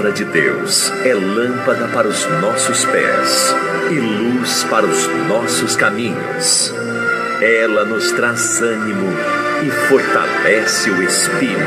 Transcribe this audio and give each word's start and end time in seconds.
palavra 0.00 0.12
de 0.12 0.24
Deus 0.24 0.90
é 1.04 1.12
lâmpada 1.12 1.86
para 1.88 2.08
os 2.08 2.24
nossos 2.40 2.86
pés 2.86 3.54
e 3.90 3.94
luz 3.94 4.64
para 4.64 4.86
os 4.86 5.06
nossos 5.28 5.76
caminhos. 5.76 6.72
Ela 7.42 7.84
nos 7.84 8.10
traz 8.12 8.62
ânimo 8.62 9.12
e 9.62 9.70
fortalece 9.88 10.90
o 10.90 11.02
espírito. 11.02 11.60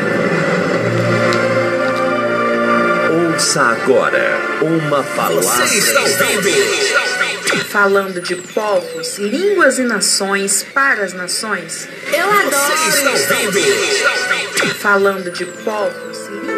Ouça 3.33 3.61
agora 3.61 4.39
uma 4.61 5.04
palavra. 5.04 5.68
Você 5.68 5.77
está 5.77 6.02
ouvindo? 6.02 7.70
Falando 7.70 8.20
de 8.20 8.36
povos, 8.36 9.20
línguas 9.20 9.77
e 9.77 9.84
nações 9.84 10.65
para 10.73 11.04
as 11.04 11.13
nações. 11.13 11.88
Eu 12.11 12.31
adoro. 12.31 12.77
Você 12.89 13.09
está 13.11 13.36
ouvindo? 13.41 14.75
Falando 14.79 15.31
de 15.31 15.45
povos, 15.45 16.28
línguas. 16.29 16.53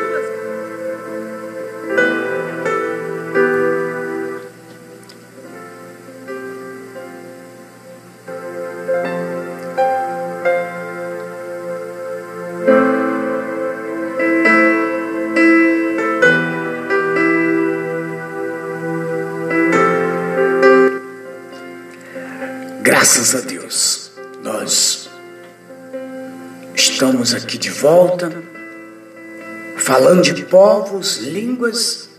De 27.65 27.71
volta, 27.71 28.31
falando 29.75 30.21
de 30.21 30.45
povos, 30.45 31.17
línguas 31.17 32.09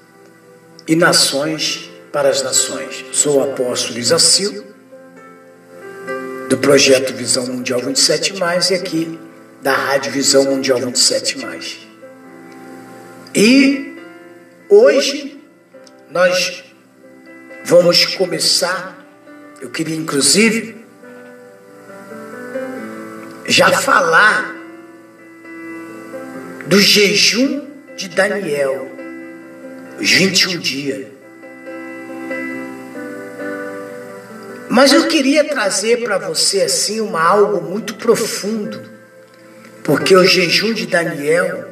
e 0.89 0.97
nações 0.97 1.89
para 2.11 2.29
as 2.29 2.43
nações. 2.43 3.05
Sou 3.12 3.39
o 3.39 3.43
apóstolo 3.45 3.97
Isacil, 3.97 4.67
do 6.48 6.59
projeto 6.59 7.15
Visão 7.15 7.47
Mundial 7.47 7.81
27, 7.81 8.34
e 8.71 8.75
aqui 8.75 9.21
da 9.62 9.73
Rádio 9.73 10.11
Visão 10.11 10.43
Mundial 10.47 10.81
27. 10.81 11.39
E 13.33 13.97
hoje 14.69 15.41
nós 16.11 16.65
vamos 17.65 18.05
começar 18.17 18.97
eu 19.61 19.71
queria, 19.71 19.97
inclusive, 19.97 20.84
já 23.47 23.71
falar 23.78 24.56
do 26.67 26.81
jejum 26.81 27.67
de 27.97 28.09
Daniel, 28.09 28.91
os 30.00 30.11
21 30.11 30.59
dias. 30.59 31.06
Mas 34.69 34.92
eu 34.92 35.06
queria 35.09 35.44
trazer 35.44 36.03
para 36.03 36.19
você 36.19 36.62
assim 36.62 37.00
uma 37.00 37.22
algo 37.22 37.62
muito 37.62 37.94
profundo, 37.94 38.83
porque 39.83 40.14
o 40.14 40.25
jejum 40.27 40.75
de 40.75 40.87
Daniel 40.87 41.67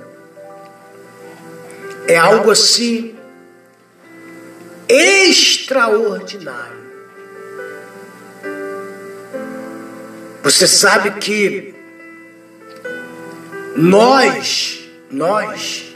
é 2.06 2.16
algo 2.16 2.50
assim 2.50 3.14
extraordinário. 4.88 6.84
Você 10.42 10.66
sabe 10.66 11.12
que 11.20 11.74
nós, 13.76 14.83
nós, 15.14 15.94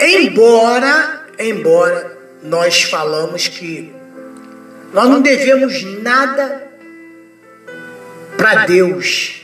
embora, 0.00 1.26
embora 1.38 2.18
nós 2.42 2.84
falamos 2.84 3.48
que 3.48 3.92
nós 4.94 5.08
não 5.10 5.20
devemos 5.20 5.82
nada 6.02 6.68
para 8.38 8.64
Deus. 8.64 9.42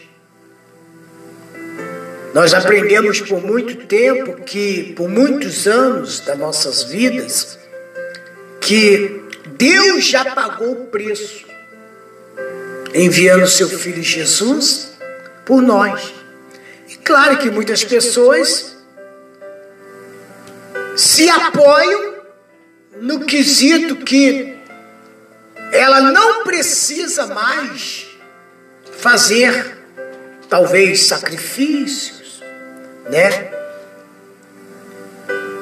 Nós 2.32 2.54
aprendemos 2.54 3.20
por 3.20 3.44
muito 3.44 3.86
tempo 3.86 4.42
que, 4.42 4.94
por 4.94 5.08
muitos 5.08 5.66
anos 5.66 6.20
das 6.20 6.38
nossas 6.38 6.84
vidas, 6.84 7.58
que 8.60 9.24
Deus 9.58 10.06
já 10.06 10.24
pagou 10.24 10.72
o 10.72 10.86
preço 10.86 11.44
enviando 12.94 13.46
seu 13.46 13.68
filho 13.68 14.02
Jesus 14.02 14.92
por 15.44 15.60
nós. 15.60 16.19
Claro 17.04 17.38
que 17.38 17.50
muitas 17.50 17.84
pessoas 17.84 18.76
se 20.96 21.28
apoiam 21.28 22.14
no 23.00 23.24
quesito 23.24 23.96
que 23.96 24.58
ela 25.72 26.00
não 26.00 26.44
precisa 26.44 27.26
mais 27.26 28.06
fazer 28.98 29.78
talvez 30.48 31.06
sacrifícios, 31.06 32.42
né? 33.08 33.50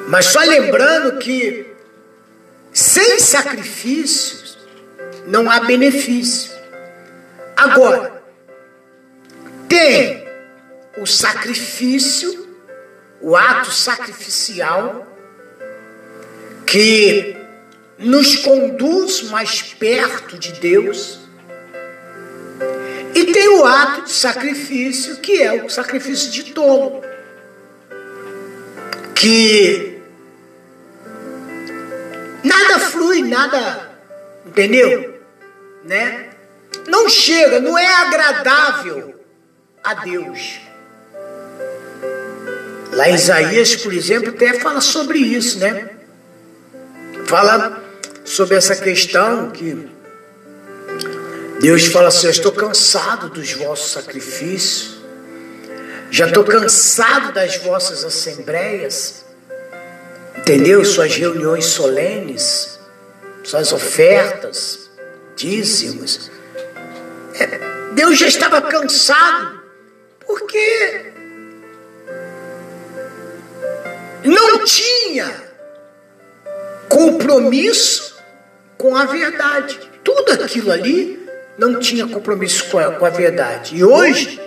Mas 0.07 0.25
só 0.25 0.41
lembrando 0.41 1.19
que 1.19 1.73
sem 2.73 3.19
sacrifícios 3.19 4.57
não 5.27 5.49
há 5.49 5.59
benefício. 5.61 6.51
Agora, 7.55 8.23
tem 9.67 10.28
o 10.97 11.05
sacrifício, 11.05 12.47
o 13.21 13.35
ato 13.35 13.71
sacrificial, 13.71 15.07
que 16.65 17.35
nos 17.97 18.37
conduz 18.37 19.23
mais 19.23 19.61
perto 19.61 20.37
de 20.37 20.53
Deus. 20.53 21.19
E 23.13 23.25
tem 23.25 23.49
o 23.49 23.65
ato 23.65 24.03
de 24.03 24.11
sacrifício, 24.11 25.17
que 25.17 25.41
é 25.41 25.63
o 25.63 25.69
sacrifício 25.69 26.31
de 26.31 26.53
tolo. 26.53 27.01
Que 29.15 30.01
nada 32.43 32.79
flui, 32.79 33.21
nada, 33.23 33.91
entendeu? 34.45 35.19
Né? 35.83 36.29
não 36.89 37.07
chega, 37.07 37.59
não 37.59 37.77
é 37.77 37.85
agradável 37.85 39.15
a 39.83 39.93
Deus. 39.93 40.59
Lá 42.91 43.09
em 43.09 43.15
Isaías, 43.15 43.75
por 43.75 43.93
exemplo, 43.93 44.29
até 44.29 44.59
fala 44.59 44.81
sobre 44.81 45.19
isso, 45.19 45.59
né? 45.59 45.89
Fala 47.27 47.83
sobre 48.25 48.55
essa 48.55 48.75
questão 48.75 49.51
que 49.51 49.89
Deus 51.61 51.85
fala 51.87 52.07
assim: 52.07 52.25
Eu 52.25 52.31
estou 52.31 52.51
cansado 52.51 53.29
dos 53.29 53.53
vossos 53.53 53.91
sacrifícios, 53.91 54.97
já 56.09 56.27
estou 56.27 56.43
cansado 56.43 57.31
das 57.31 57.57
vossas 57.57 58.03
assembleias, 58.03 59.25
entendeu? 60.37 60.83
Suas 60.83 61.15
reuniões 61.15 61.65
solenes, 61.65 62.79
suas 63.43 63.71
ofertas, 63.71 64.89
dízimos. 65.35 66.31
Deus 67.93 68.17
já 68.17 68.27
estava 68.27 68.61
cansado, 68.61 69.61
porque 70.25 71.13
não 74.23 74.63
tinha 74.63 75.49
compromisso 76.87 78.15
com 78.77 78.95
a 78.95 79.05
verdade. 79.05 79.79
Tudo 80.03 80.31
aquilo 80.31 80.71
ali 80.71 81.19
não 81.57 81.79
tinha 81.79 82.07
compromisso 82.07 82.65
com 82.69 82.79
a, 82.79 82.91
com 82.91 83.05
a 83.05 83.09
verdade. 83.09 83.75
E 83.75 83.83
hoje, 83.83 84.39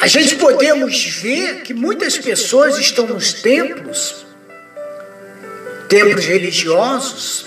a 0.00 0.06
gente 0.06 0.36
podemos 0.36 1.04
ver 1.04 1.62
que 1.62 1.72
muitas 1.72 2.18
pessoas 2.18 2.78
estão 2.78 3.06
nos 3.06 3.32
templos, 3.32 4.26
templos 5.88 6.24
religiosos, 6.24 7.46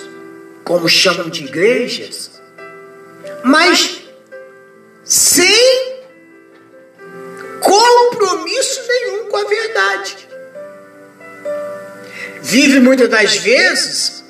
como 0.64 0.88
chamam 0.88 1.30
de 1.30 1.46
igrejas, 1.46 2.42
mas 3.44 4.02
sem 5.04 6.02
compromisso 7.60 8.82
nenhum 8.88 9.26
com 9.26 9.38
a 9.38 9.44
verdade. 9.46 10.31
Vive 12.42 12.80
muitas 12.80 13.08
das 13.10 13.38
vezes 13.38 14.24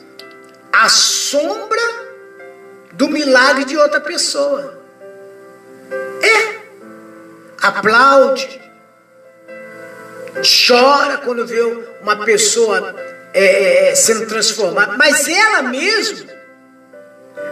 a 0.71 0.89
sombra 0.89 1.81
do 2.93 3.09
milagre 3.09 3.65
de 3.65 3.77
outra 3.77 4.01
pessoa. 4.01 4.79
É. 6.21 6.61
Aplaude, 7.61 8.61
chora 10.67 11.19
quando 11.19 11.45
vê 11.45 11.61
uma 12.01 12.25
pessoa 12.25 12.95
é, 13.33 13.89
é 13.89 13.95
sendo 13.95 14.25
transformada, 14.27 14.97
mas 14.97 15.27
ela 15.27 15.61
mesma 15.63 16.31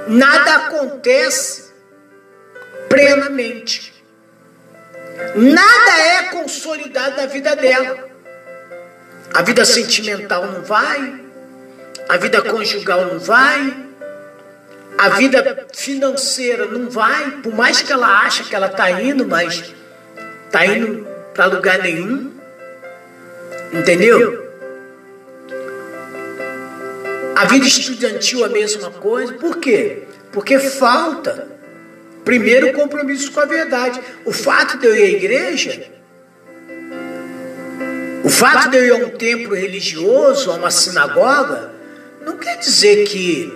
nada 0.08 0.56
acontece 0.56 1.72
plenamente. 2.90 3.94
Nada 5.36 5.92
é 6.00 6.24
consolidado 6.32 7.18
na 7.18 7.26
vida 7.28 7.56
dela. 7.56 8.09
A 9.34 9.42
vida 9.42 9.64
sentimental 9.64 10.46
não 10.46 10.62
vai, 10.64 11.22
a 12.08 12.18
vida 12.18 12.42
conjugal 12.42 13.06
não 13.06 13.20
vai, 13.20 13.74
a 14.98 15.10
vida 15.10 15.68
financeira 15.74 16.66
não 16.66 16.90
vai, 16.90 17.32
por 17.44 17.54
mais 17.54 17.82
que 17.82 17.92
ela 17.94 18.26
ache 18.26 18.44
que 18.44 18.56
ela 18.56 18.68
está 18.68 18.90
indo, 19.02 19.26
mas 19.26 19.74
está 20.46 20.66
indo 20.66 21.08
para 21.34 21.46
lugar 21.46 21.80
nenhum. 21.80 22.32
Entendeu? 23.72 24.50
A 27.36 27.46
vida 27.46 27.66
estudantil 27.66 28.44
a 28.44 28.50
mesma 28.50 28.92
coisa. 28.92 29.34
Por 29.34 29.58
quê? 29.58 30.04
Porque 30.32 30.60
falta 30.60 31.48
primeiro 32.26 32.74
compromisso 32.74 33.32
com 33.32 33.40
a 33.40 33.46
verdade. 33.46 34.02
O 34.26 34.34
fato 34.34 34.78
de 34.78 34.88
eu 34.88 34.96
ir 34.96 35.04
à 35.04 35.08
igreja, 35.08 35.84
o 38.30 38.32
fato 38.32 38.70
de 38.70 38.78
eu 38.78 38.86
ir 38.86 38.92
a 38.92 39.08
um 39.08 39.10
templo 39.10 39.56
religioso, 39.56 40.52
a 40.52 40.54
uma 40.54 40.70
sinagoga, 40.70 41.72
não 42.22 42.38
quer 42.38 42.60
dizer 42.60 43.06
que 43.06 43.52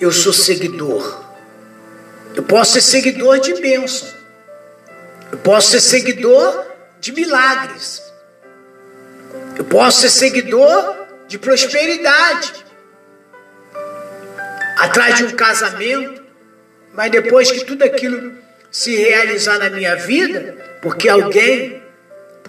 eu 0.00 0.10
sou 0.10 0.32
seguidor. 0.32 1.22
Eu 2.34 2.42
posso 2.42 2.72
ser 2.72 2.80
seguidor 2.80 3.38
de 3.40 3.52
bênção. 3.60 4.08
Eu 5.30 5.36
posso 5.36 5.72
ser 5.72 5.80
seguidor 5.82 6.64
de 7.00 7.12
milagres. 7.12 8.02
Eu 9.58 9.64
posso 9.66 10.00
ser 10.00 10.08
seguidor 10.08 10.96
de 11.28 11.38
prosperidade. 11.38 12.64
Atrás 14.78 15.16
de 15.16 15.24
um 15.24 15.32
casamento, 15.32 16.22
mas 16.94 17.10
depois 17.10 17.52
que 17.52 17.62
tudo 17.62 17.82
aquilo 17.82 18.32
se 18.70 18.96
realizar 18.96 19.58
na 19.58 19.68
minha 19.68 19.96
vida, 19.96 20.78
porque 20.80 21.10
alguém, 21.10 21.81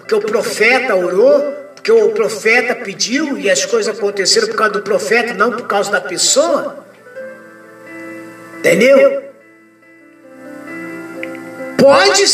porque 0.04 0.14
o 0.14 0.20
profeta 0.20 0.94
orou, 0.94 1.40
porque 1.74 1.90
o 1.90 2.10
profeta 2.10 2.74
pediu 2.74 3.38
e 3.38 3.50
as 3.50 3.64
coisas 3.64 3.96
aconteceram 3.96 4.48
por 4.48 4.56
causa 4.56 4.72
do 4.74 4.82
profeta, 4.82 5.32
não 5.32 5.50
por 5.50 5.66
causa 5.66 5.90
da 5.90 6.00
pessoa. 6.00 6.84
Entendeu? 8.58 9.24
Pode 11.78 12.24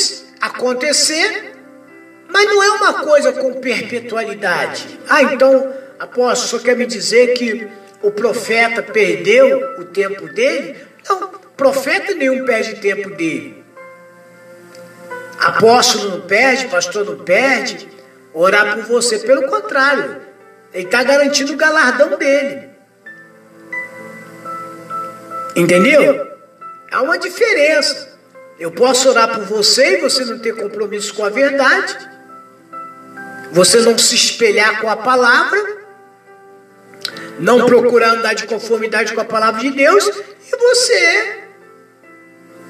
acontecer, 0.40 1.52
mas 2.28 2.44
não 2.46 2.61
é 2.61 2.70
uma 2.70 3.05
coisa 3.05 3.32
com 3.32 3.55
perpetualidade. 3.55 4.99
Ah, 5.08 5.22
então, 5.22 5.72
apóstolo, 5.96 6.61
só 6.61 6.64
quer 6.64 6.76
me 6.76 6.87
dizer 6.87 7.34
que 7.34 7.69
o 8.02 8.11
profeta 8.11 8.82
perdeu 8.82 9.76
o 9.78 9.84
tempo 9.84 10.26
dele? 10.28 10.76
Não, 11.08 11.28
profeta 11.56 12.14
nenhum 12.14 12.44
perde 12.44 12.81
tempo 12.81 13.11
dele. 13.11 13.59
Apóstolo 15.40 16.10
não 16.10 16.20
perde, 16.20 16.69
pastor 16.69 17.06
não 17.06 17.16
perde, 17.16 17.88
orar 18.34 18.75
por 18.75 18.84
você. 18.84 19.19
Pelo 19.20 19.48
contrário, 19.48 20.20
ele 20.72 20.84
está 20.84 21.02
garantindo 21.02 21.54
o 21.54 21.56
galardão 21.56 22.19
dele. 22.19 22.69
Entendeu? 25.56 26.28
Há 26.92 27.02
uma 27.02 27.19
diferença. 27.19 28.10
Eu 28.58 28.70
posso 28.70 29.08
orar 29.08 29.34
por 29.34 29.44
você 29.44 29.96
e 29.96 30.00
você 30.02 30.26
não 30.26 30.38
ter 30.38 30.54
compromisso 30.54 31.14
com 31.14 31.25
a 31.25 31.31
verdade. 31.31 31.96
Você 33.50 33.81
não 33.81 33.96
se 33.96 34.14
espelhar 34.14 34.82
com 34.82 34.90
a 34.90 34.96
palavra. 34.96 35.81
Não 37.38 37.64
procurar 37.64 38.10
andar 38.10 38.34
de 38.34 38.44
conformidade 38.44 39.14
com 39.14 39.22
a 39.22 39.25
palavra 39.25 39.62
de 39.62 39.70
Deus. 39.70 40.06
E 40.06 40.56
você. 40.56 41.38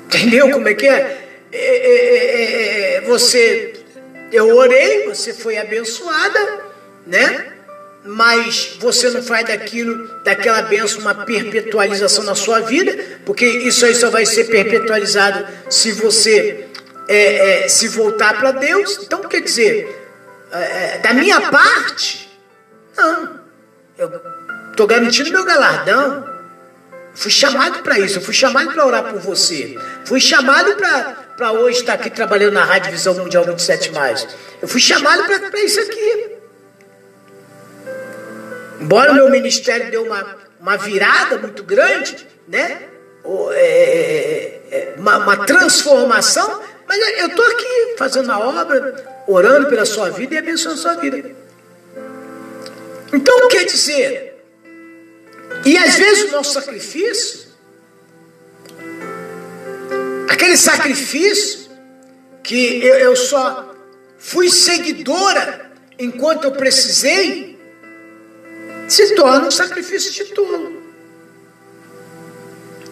Entendeu 0.07 0.53
como 0.53 0.69
é 0.69 0.75
que 0.75 0.87
é? 0.87 1.30
É, 1.53 1.59
é, 1.59 2.95
é, 2.97 3.01
você. 3.03 3.75
Eu 4.33 4.57
orei, 4.57 5.07
você 5.07 5.35
foi 5.35 5.59
abençoada, 5.59 6.61
né? 7.07 7.47
mas 8.03 8.77
você 8.79 9.11
não 9.11 9.23
faz 9.23 9.47
daquilo, 9.47 10.09
daquela 10.25 10.63
bênção 10.63 11.01
uma 11.01 11.15
perpetualização 11.15 12.25
na 12.25 12.35
sua 12.35 12.61
vida, 12.61 12.97
porque 13.27 13.45
isso 13.45 13.85
aí 13.85 13.95
só 13.95 14.09
vai 14.09 14.25
ser 14.25 14.45
perpetualizado 14.45 15.47
se 15.69 15.93
você 15.93 16.67
é, 17.09 17.69
se 17.69 17.89
voltar 17.89 18.39
para 18.39 18.53
Deus. 18.53 19.01
Então, 19.03 19.21
quer 19.21 19.43
dizer, 19.43 19.87
da 21.03 21.13
minha 21.13 21.51
parte, 21.51 22.31
não, 22.97 23.41
eu 23.99 24.11
estou 24.71 24.87
garantindo 24.87 25.31
meu 25.31 25.45
galardão. 25.45 26.31
Fui 27.13 27.31
chamado 27.31 27.83
para 27.83 27.99
isso, 27.99 28.21
fui 28.21 28.33
chamado 28.33 28.73
para 28.73 28.87
orar 28.87 29.05
por 29.05 29.21
você. 29.21 29.77
Fui 30.05 30.21
chamado 30.21 30.75
para 30.77 31.17
hoje 31.53 31.81
estar 31.81 31.95
aqui 31.95 32.11
trabalhando 32.11 32.55
na 32.55 32.65
Rádio 32.65 32.91
Visão 32.93 33.15
Mundial 33.15 33.45
27. 33.45 33.91
Eu 34.61 34.69
fui 34.69 34.81
chamado 34.81 35.25
para 35.25 35.61
isso 35.61 35.81
aqui. 35.81 36.37
Embora 38.81 39.13
o 39.13 39.15
meu 39.15 39.31
ministério 39.31 39.91
deu 39.91 40.05
uma, 40.05 40.37
uma 40.61 40.77
virada 40.77 41.39
muito 41.39 41.63
grande, 41.63 42.27
né? 42.49 42.83
É, 43.53 43.61
é, 43.61 44.61
é, 44.71 44.95
uma, 44.97 45.19
uma 45.19 45.47
transformação, 45.47 46.61
mas 46.89 46.99
eu 47.19 47.27
estou 47.29 47.45
aqui 47.45 47.95
fazendo 47.99 48.33
a 48.33 48.39
obra, 48.39 49.23
orando 49.27 49.69
pela 49.69 49.85
sua 49.85 50.11
vida 50.11 50.35
e 50.35 50.39
abençoando 50.39 50.79
a 50.79 50.83
sua 50.83 50.95
vida. 50.95 51.31
Então, 53.13 53.49
quer 53.49 53.65
dizer, 53.65 54.31
e 55.65 55.77
às 55.77 55.95
vezes 55.97 56.31
o 56.31 56.33
nosso 56.33 56.55
sacrifício, 56.55 57.40
aquele 60.31 60.57
sacrifício 60.57 61.69
que 62.41 62.85
eu, 62.85 62.95
eu 62.95 63.17
só 63.17 63.75
fui 64.17 64.49
seguidora 64.49 65.73
enquanto 65.99 66.45
eu 66.45 66.53
precisei, 66.53 67.59
se 68.87 69.15
torna 69.17 69.49
um 69.49 69.51
sacrifício 69.51 70.13
de 70.13 70.33
tolo. 70.33 70.81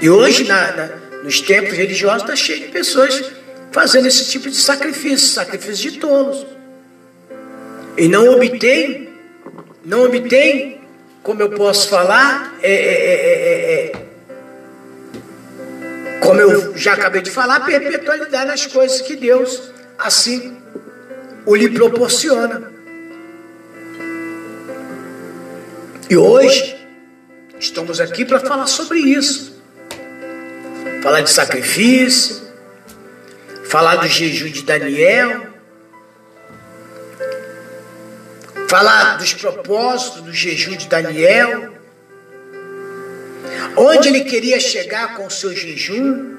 E 0.01 0.11
hoje, 0.11 0.45
na, 0.45 0.73
na, 0.73 0.87
nos 1.23 1.41
tempos 1.41 1.75
religiosos, 1.75 2.23
está 2.23 2.35
cheio 2.35 2.61
de 2.61 2.69
pessoas 2.69 3.33
fazendo 3.71 4.09
esse 4.09 4.29
tipo 4.31 4.51
de 4.51 4.57
sacrifício, 4.57 5.29
sacrifício 5.29 5.93
de 5.93 5.99
tolos. 5.99 6.45
E 7.97 8.09
não 8.09 8.35
obtém, 8.35 9.09
não 9.85 10.03
obtém, 10.05 10.81
como 11.23 11.43
eu 11.43 11.51
posso 11.51 11.89
falar, 11.89 12.59
é, 12.63 12.73
é, 12.73 13.93
é, 13.93 13.93
como 16.23 16.41
eu 16.41 16.77
já 16.77 16.95
acabei 16.95 17.23
de 17.23 17.31
falar, 17.31 17.61
perpetualidade 17.61 18.47
nas 18.47 18.67
coisas 18.67 19.01
que 19.01 19.17
Deus 19.17 19.71
assim 19.99 20.61
o 21.45 21.55
lhe 21.55 21.71
proporciona. 21.71 22.71
E 26.11 26.17
hoje 26.17 26.77
estamos 27.59 28.01
aqui 28.01 28.25
para 28.25 28.41
falar 28.41 28.67
sobre 28.67 28.99
isso. 28.99 29.59
Falar 31.03 31.21
de 31.21 31.31
sacrifício, 31.31 32.43
falar 33.65 33.97
do 33.97 34.09
jejum 34.09 34.51
de 34.51 34.63
Daniel, 34.63 35.47
falar 38.69 39.17
dos 39.17 39.33
propósitos 39.35 40.23
do 40.23 40.33
jejum 40.33 40.77
de 40.77 40.89
Daniel, 40.89 41.78
onde 43.77 44.09
ele 44.09 44.21
queria 44.23 44.59
chegar 44.61 45.17
com 45.17 45.27
o 45.27 45.31
seu 45.31 45.55
jejum. 45.55 46.37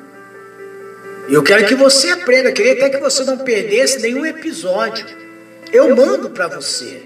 Eu 1.29 1.43
quero 1.43 1.65
que 1.67 1.75
você 1.75 2.09
aprenda, 2.09 2.50
eu 2.50 2.53
queria 2.53 2.74
até 2.74 2.89
que 2.89 2.98
você 2.98 3.24
não 3.24 3.38
perdesse 3.38 4.00
nenhum 4.00 4.25
episódio. 4.25 5.05
Eu 5.71 5.95
mando 5.95 6.29
para 6.31 6.48
você. 6.48 7.03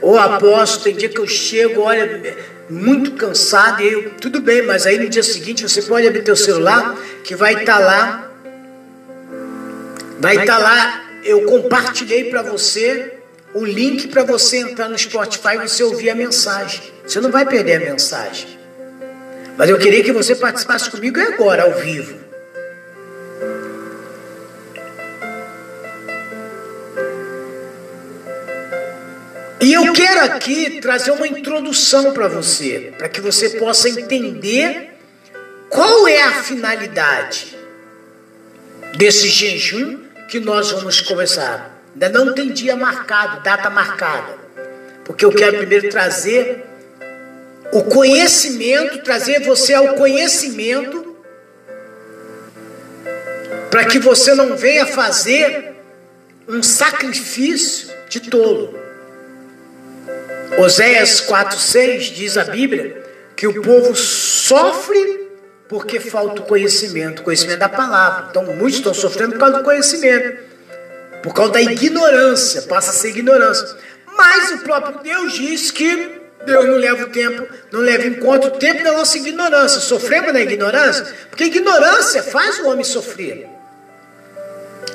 Ô 0.00 0.16
apóstolo, 0.16 0.84
tem 0.84 0.96
dia 0.96 1.08
que 1.08 1.18
eu 1.18 1.26
chego, 1.26 1.80
olha, 1.80 2.36
muito 2.68 3.12
cansado, 3.12 3.82
e 3.82 3.92
eu, 3.92 4.10
tudo 4.20 4.40
bem, 4.40 4.62
mas 4.62 4.86
aí 4.86 4.98
no 4.98 5.08
dia 5.08 5.22
seguinte 5.22 5.62
você 5.62 5.82
pode 5.82 6.06
abrir 6.06 6.22
teu 6.22 6.36
celular, 6.36 6.96
que 7.24 7.34
vai 7.34 7.54
estar 7.54 7.78
tá 7.78 7.78
lá, 7.78 8.32
vai 10.20 10.36
estar 10.36 10.56
tá 10.56 10.58
lá, 10.58 11.04
eu 11.24 11.42
compartilhei 11.46 12.24
para 12.24 12.42
você 12.42 13.14
o 13.54 13.64
link 13.64 14.08
para 14.08 14.22
você 14.22 14.58
entrar 14.58 14.88
no 14.88 14.98
Spotify 14.98 15.54
e 15.54 15.68
você 15.68 15.82
ouvir 15.82 16.10
a 16.10 16.14
mensagem. 16.14 16.82
Você 17.06 17.20
não 17.20 17.30
vai 17.30 17.46
perder 17.46 17.82
a 17.82 17.90
mensagem. 17.90 18.65
Mas 19.56 19.70
eu 19.70 19.78
queria 19.78 20.04
que 20.04 20.12
você 20.12 20.34
participasse 20.34 20.90
comigo 20.90 21.18
agora, 21.18 21.62
ao 21.62 21.72
vivo. 21.74 22.26
E 29.60 29.72
eu 29.72 29.92
quero 29.92 30.20
aqui 30.26 30.80
trazer 30.80 31.10
uma 31.10 31.26
introdução 31.26 32.12
para 32.12 32.28
você, 32.28 32.92
para 32.98 33.08
que 33.08 33.20
você 33.20 33.50
possa 33.58 33.88
entender 33.88 34.90
qual 35.70 36.06
é 36.06 36.22
a 36.22 36.42
finalidade 36.42 37.56
desse 38.96 39.28
jejum 39.28 40.04
que 40.28 40.38
nós 40.38 40.70
vamos 40.70 41.00
começar. 41.00 41.82
Ainda 41.94 42.10
não 42.10 42.34
tem 42.34 42.52
dia 42.52 42.76
marcado, 42.76 43.42
data 43.42 43.70
marcada, 43.70 44.38
porque 45.04 45.24
eu 45.24 45.32
quero 45.32 45.56
primeiro 45.56 45.88
trazer 45.88 46.64
o 47.72 47.82
conhecimento, 47.84 48.98
trazer 49.02 49.40
você 49.40 49.74
ao 49.74 49.94
conhecimento, 49.94 51.16
para 53.70 53.84
que 53.84 53.98
você 53.98 54.34
não 54.34 54.56
venha 54.56 54.86
fazer 54.86 55.74
um 56.48 56.62
sacrifício 56.62 57.88
de 58.08 58.20
tolo. 58.20 58.78
Oséias 60.58 61.20
4,6 61.20 62.14
diz 62.14 62.38
a 62.38 62.44
Bíblia 62.44 63.04
que 63.34 63.46
o 63.46 63.60
povo 63.60 63.94
sofre 63.94 65.26
porque 65.68 65.98
falta 65.98 66.40
o 66.40 66.44
conhecimento, 66.44 67.22
conhecimento 67.22 67.58
da 67.58 67.68
palavra. 67.68 68.28
Então 68.30 68.44
muitos 68.44 68.76
estão 68.76 68.94
sofrendo 68.94 69.32
por 69.32 69.40
causa 69.40 69.58
do 69.58 69.64
conhecimento, 69.64 70.38
por 71.22 71.34
causa 71.34 71.52
da 71.52 71.60
ignorância, 71.60 72.62
passa 72.62 72.90
a 72.90 72.94
ser 72.94 73.10
ignorância. 73.10 73.76
Mas 74.16 74.52
o 74.52 74.58
próprio 74.58 75.00
Deus 75.02 75.34
diz 75.34 75.70
que 75.70 76.15
Deus 76.46 76.64
não 76.64 76.76
leva 76.76 77.04
o 77.04 77.08
tempo, 77.08 77.46
não 77.72 77.80
leva 77.80 78.06
em 78.06 78.14
conta 78.14 78.46
o 78.46 78.50
tempo 78.52 78.82
da 78.82 78.92
nossa 78.92 79.18
ignorância. 79.18 79.80
Sofremos 79.80 80.32
na 80.32 80.40
ignorância, 80.40 81.04
porque 81.28 81.44
ignorância 81.44 82.22
faz 82.22 82.60
o 82.60 82.68
homem 82.68 82.84
sofrer. 82.84 83.48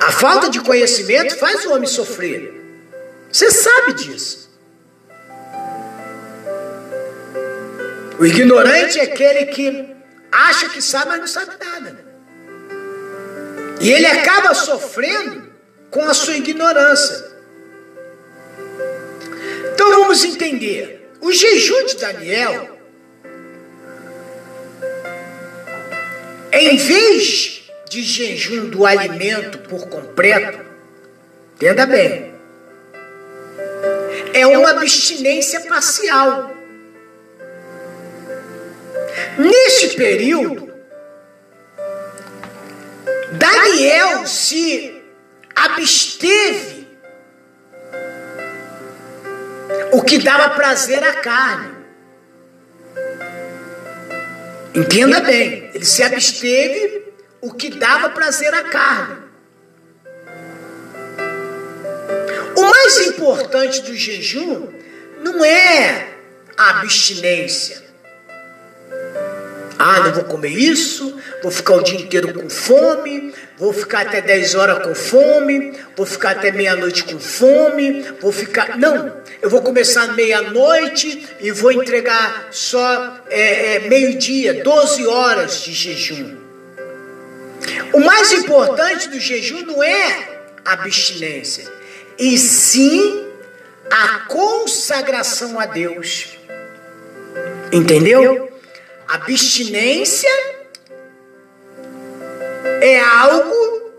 A 0.00 0.10
falta 0.10 0.48
de 0.50 0.60
conhecimento 0.60 1.36
faz 1.36 1.64
o 1.66 1.72
homem 1.72 1.86
sofrer. 1.86 2.60
Você 3.30 3.50
sabe 3.50 3.92
disso. 3.94 4.50
O 8.18 8.26
ignorante 8.26 8.98
é 8.98 9.04
aquele 9.04 9.46
que 9.46 9.94
acha 10.30 10.68
que 10.70 10.80
sabe, 10.80 11.10
mas 11.10 11.20
não 11.20 11.26
sabe 11.26 11.52
nada. 11.62 12.04
E 13.80 13.90
ele 13.90 14.06
acaba 14.06 14.54
sofrendo 14.54 15.50
com 15.90 16.04
a 16.04 16.14
sua 16.14 16.36
ignorância. 16.36 17.32
Então 19.74 19.90
vamos 19.90 20.24
entender. 20.24 21.01
O 21.22 21.30
jejum 21.30 21.86
de 21.86 21.96
Daniel, 21.98 22.78
em 26.52 26.76
vez 26.76 27.62
de 27.88 28.02
jejum 28.02 28.68
do 28.68 28.84
alimento 28.84 29.60
por 29.60 29.88
completo, 29.88 30.58
entenda 31.54 31.86
bem, 31.86 32.34
é 34.34 34.44
uma 34.48 34.70
abstinência 34.70 35.60
parcial. 35.60 36.56
Neste 39.38 39.94
período, 39.94 40.74
Daniel 43.38 44.26
se 44.26 45.00
absteve 45.54 46.71
o 49.90 50.02
que 50.02 50.18
dava 50.18 50.50
prazer 50.50 51.02
à 51.02 51.14
carne. 51.14 51.82
Entenda 54.74 55.20
bem, 55.20 55.70
ele 55.74 55.84
se 55.84 56.02
absteve 56.02 57.12
o 57.40 57.52
que 57.52 57.70
dava 57.70 58.10
prazer 58.10 58.54
à 58.54 58.62
carne. 58.64 59.16
O 62.56 62.62
mais 62.62 63.06
importante 63.06 63.82
do 63.82 63.94
jejum 63.94 64.68
não 65.22 65.44
é 65.44 66.08
a 66.56 66.70
abstinência. 66.80 67.82
Ah, 69.78 70.00
não 70.00 70.12
vou 70.12 70.24
comer 70.24 70.50
isso, 70.50 71.18
vou 71.42 71.50
ficar 71.50 71.74
o 71.74 71.82
dia 71.82 71.98
inteiro 71.98 72.32
com 72.32 72.48
fome, 72.48 73.34
vou 73.58 73.72
ficar 73.72 74.02
até 74.02 74.20
10 74.20 74.54
horas 74.54 74.86
com 74.86 74.94
fome, 74.94 75.76
vou 75.96 76.06
ficar 76.06 76.30
até 76.30 76.52
meia-noite 76.52 77.02
com 77.02 77.18
fome, 77.18 78.02
vou 78.20 78.30
ficar. 78.30 78.78
Não, 78.78 79.21
eu 79.42 79.50
vou 79.50 79.60
começar 79.60 80.14
meia-noite 80.14 81.28
e 81.40 81.50
vou 81.50 81.72
entregar 81.72 82.46
só 82.52 83.18
é, 83.28 83.74
é, 83.74 83.78
meio-dia, 83.80 84.62
12 84.62 85.04
horas 85.04 85.62
de 85.62 85.72
jejum. 85.72 86.36
O 87.92 87.98
mais 87.98 88.32
importante 88.32 89.08
do 89.08 89.18
jejum 89.18 89.62
não 89.62 89.82
é 89.82 90.28
a 90.64 90.74
abstinência, 90.74 91.70
e 92.16 92.38
sim 92.38 93.26
a 93.90 94.20
consagração 94.20 95.58
a 95.58 95.66
Deus. 95.66 96.38
Entendeu? 97.72 98.48
Abstinência 99.08 100.30
é 102.80 103.00
algo 103.00 103.90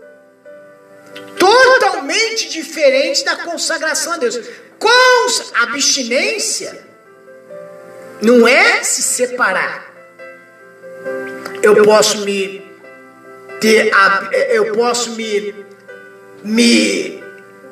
totalmente 1.38 2.48
diferente 2.48 3.24
da 3.26 3.36
consagração 3.36 4.14
a 4.14 4.16
Deus. 4.16 4.40
Cons 4.78 5.52
abstinência 5.54 6.84
não 8.20 8.46
é 8.46 8.82
se 8.82 9.02
separar. 9.02 9.92
Eu 11.62 11.82
posso 11.82 12.24
me 12.24 12.62
ter, 13.60 13.90
eu 14.50 14.72
posso 14.74 15.12
me 15.12 15.64
me 16.44 17.22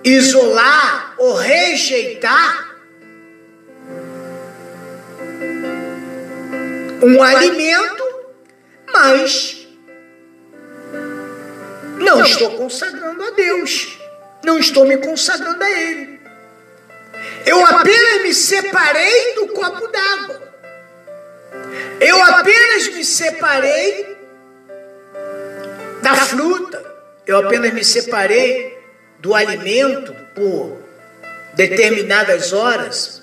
isolar 0.03 1.15
ou 1.19 1.35
rejeitar 1.35 2.73
um 7.03 7.23
alimento, 7.23 8.05
mas 8.93 9.69
não 11.99 12.23
estou 12.23 12.51
consagrando 12.57 13.23
a 13.23 13.31
Deus, 13.31 13.99
não 14.45 14.59
estou 14.59 14.87
me 14.87 14.97
consagrando 14.97 15.63
a 15.63 15.71
Ele. 15.71 16.12
Eu 17.47 17.65
apenas 17.67 18.23
me 18.23 18.35
separei 18.35 19.35
do 19.35 19.49
copo 19.49 19.89
d'água. 19.89 20.43
Eu 22.01 22.23
apenas 22.23 22.89
me 22.89 23.05
separei 23.05 24.17
da 26.03 26.15
fruta. 26.17 26.85
Eu 27.27 27.39
apenas 27.39 27.73
me 27.73 27.85
separei 27.85 28.79
do 29.19 29.35
alimento 29.35 30.15
por 30.35 30.83
determinadas 31.55 32.53
horas. 32.53 33.23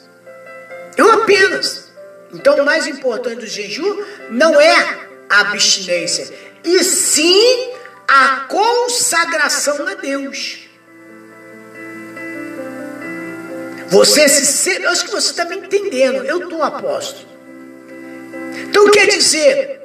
Eu 0.95 1.11
apenas. 1.11 1.89
Então, 2.33 2.57
o 2.57 2.65
mais 2.65 2.87
importante 2.87 3.41
do 3.41 3.47
jejum 3.47 4.03
não 4.29 4.59
é 4.59 5.09
a 5.29 5.41
abstinência, 5.41 6.33
e 6.63 6.83
sim 6.83 7.71
a 8.07 8.45
consagração 8.47 9.87
a 9.87 9.93
Deus. 9.95 10.68
Você 13.89 14.29
se 14.29 14.81
eu 14.81 14.89
acho 14.89 15.05
que 15.05 15.11
você 15.11 15.31
está 15.31 15.45
me 15.45 15.57
entendendo. 15.57 16.23
Eu 16.23 16.43
estou 16.43 16.61
apóstolo. 16.63 17.27
Então 18.69 18.91
quer 18.91 19.07
dizer, 19.07 19.81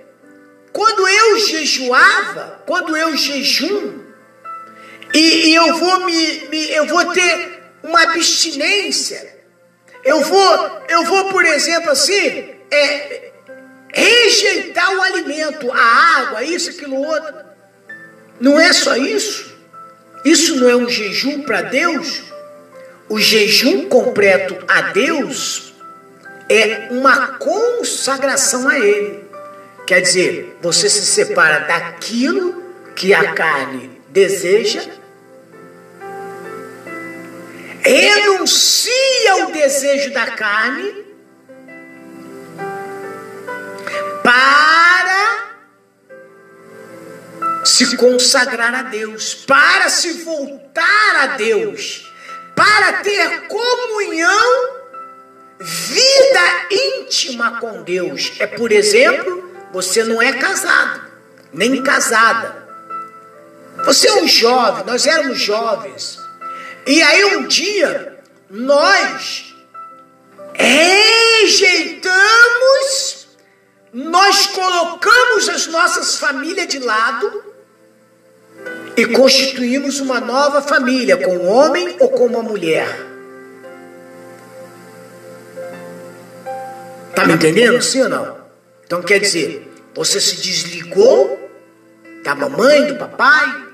quando 0.72 1.08
eu 1.08 1.38
jejuava, 1.38 2.62
quando 2.66 2.96
eu 2.96 3.16
jejum, 3.16 4.04
e, 5.14 5.48
e 5.48 5.54
eu 5.54 5.76
vou 5.76 6.04
me, 6.04 6.48
me, 6.48 6.70
eu 6.72 6.86
vou 6.86 7.12
ter 7.12 7.62
uma 7.82 8.02
abstinência. 8.02 9.32
Eu 10.04 10.20
vou, 10.20 10.82
eu 10.88 11.04
vou, 11.04 11.30
por 11.30 11.44
exemplo, 11.44 11.90
assim, 11.90 12.50
é, 12.70 13.32
rejeitar 13.92 14.94
o 14.94 15.02
alimento, 15.02 15.70
a 15.72 16.18
água, 16.18 16.42
isso, 16.42 16.70
aquilo, 16.70 16.96
outro. 16.96 17.34
Não 18.40 18.60
é 18.60 18.72
só 18.72 18.96
isso. 18.96 19.54
Isso 20.24 20.56
não 20.56 20.68
é 20.68 20.76
um 20.76 20.88
jejum 20.88 21.42
para 21.42 21.62
Deus. 21.62 22.33
O 23.08 23.20
jejum 23.20 23.88
completo 23.88 24.56
a 24.66 24.92
Deus 24.92 25.74
é 26.48 26.88
uma 26.90 27.38
consagração 27.38 28.68
a 28.68 28.78
Ele. 28.78 29.24
Quer 29.86 30.00
dizer, 30.00 30.56
você 30.62 30.88
se 30.88 31.04
separa 31.04 31.60
daquilo 31.60 32.62
que 32.94 33.12
a 33.12 33.32
carne 33.32 33.90
deseja 34.08 34.82
renuncia 37.84 39.46
o 39.46 39.52
desejo 39.52 40.12
da 40.12 40.28
carne 40.28 41.04
para 44.22 45.54
se 47.64 47.96
consagrar 47.96 48.74
a 48.74 48.82
Deus, 48.82 49.34
para 49.34 49.90
se 49.90 50.24
voltar 50.24 51.16
a 51.16 51.26
Deus, 51.36 52.10
para 52.54 52.94
ter 53.02 53.48
comunhão, 53.48 54.74
vida 55.58 56.66
íntima 56.70 57.58
com 57.60 57.82
Deus. 57.82 58.32
É, 58.38 58.46
por 58.46 58.70
exemplo, 58.72 59.52
você 59.72 60.04
não 60.04 60.22
é 60.22 60.32
casado, 60.32 61.02
nem 61.52 61.82
casada. 61.82 62.64
Você 63.84 64.08
é 64.08 64.14
um 64.14 64.28
jovem, 64.28 64.84
nós 64.84 65.06
éramos 65.06 65.38
jovens. 65.38 66.18
E 66.86 67.02
aí 67.02 67.36
um 67.36 67.46
dia 67.48 68.18
nós 68.48 69.54
rejeitamos, 70.54 72.14
nós 73.92 74.46
colocamos 74.46 75.48
as 75.48 75.66
nossas 75.66 76.16
famílias 76.16 76.68
de 76.68 76.78
lado 76.78 77.43
e 78.96 79.06
constituímos 79.06 80.00
uma 80.00 80.20
nova 80.20 80.62
família 80.62 81.16
com 81.16 81.36
um 81.36 81.48
homem 81.48 81.96
ou 81.98 82.08
com 82.10 82.26
uma 82.26 82.42
mulher. 82.42 82.86
Tá 87.14 87.24
me 87.26 87.34
entendendo? 87.34 87.80
Sim 87.82 88.02
ou 88.02 88.08
não? 88.08 88.36
Então 88.84 89.02
quer 89.02 89.18
dizer, 89.18 89.70
você 89.94 90.20
se 90.20 90.36
desligou 90.36 91.40
da 92.22 92.34
mamãe, 92.34 92.86
do 92.86 92.96
papai, 92.96 93.64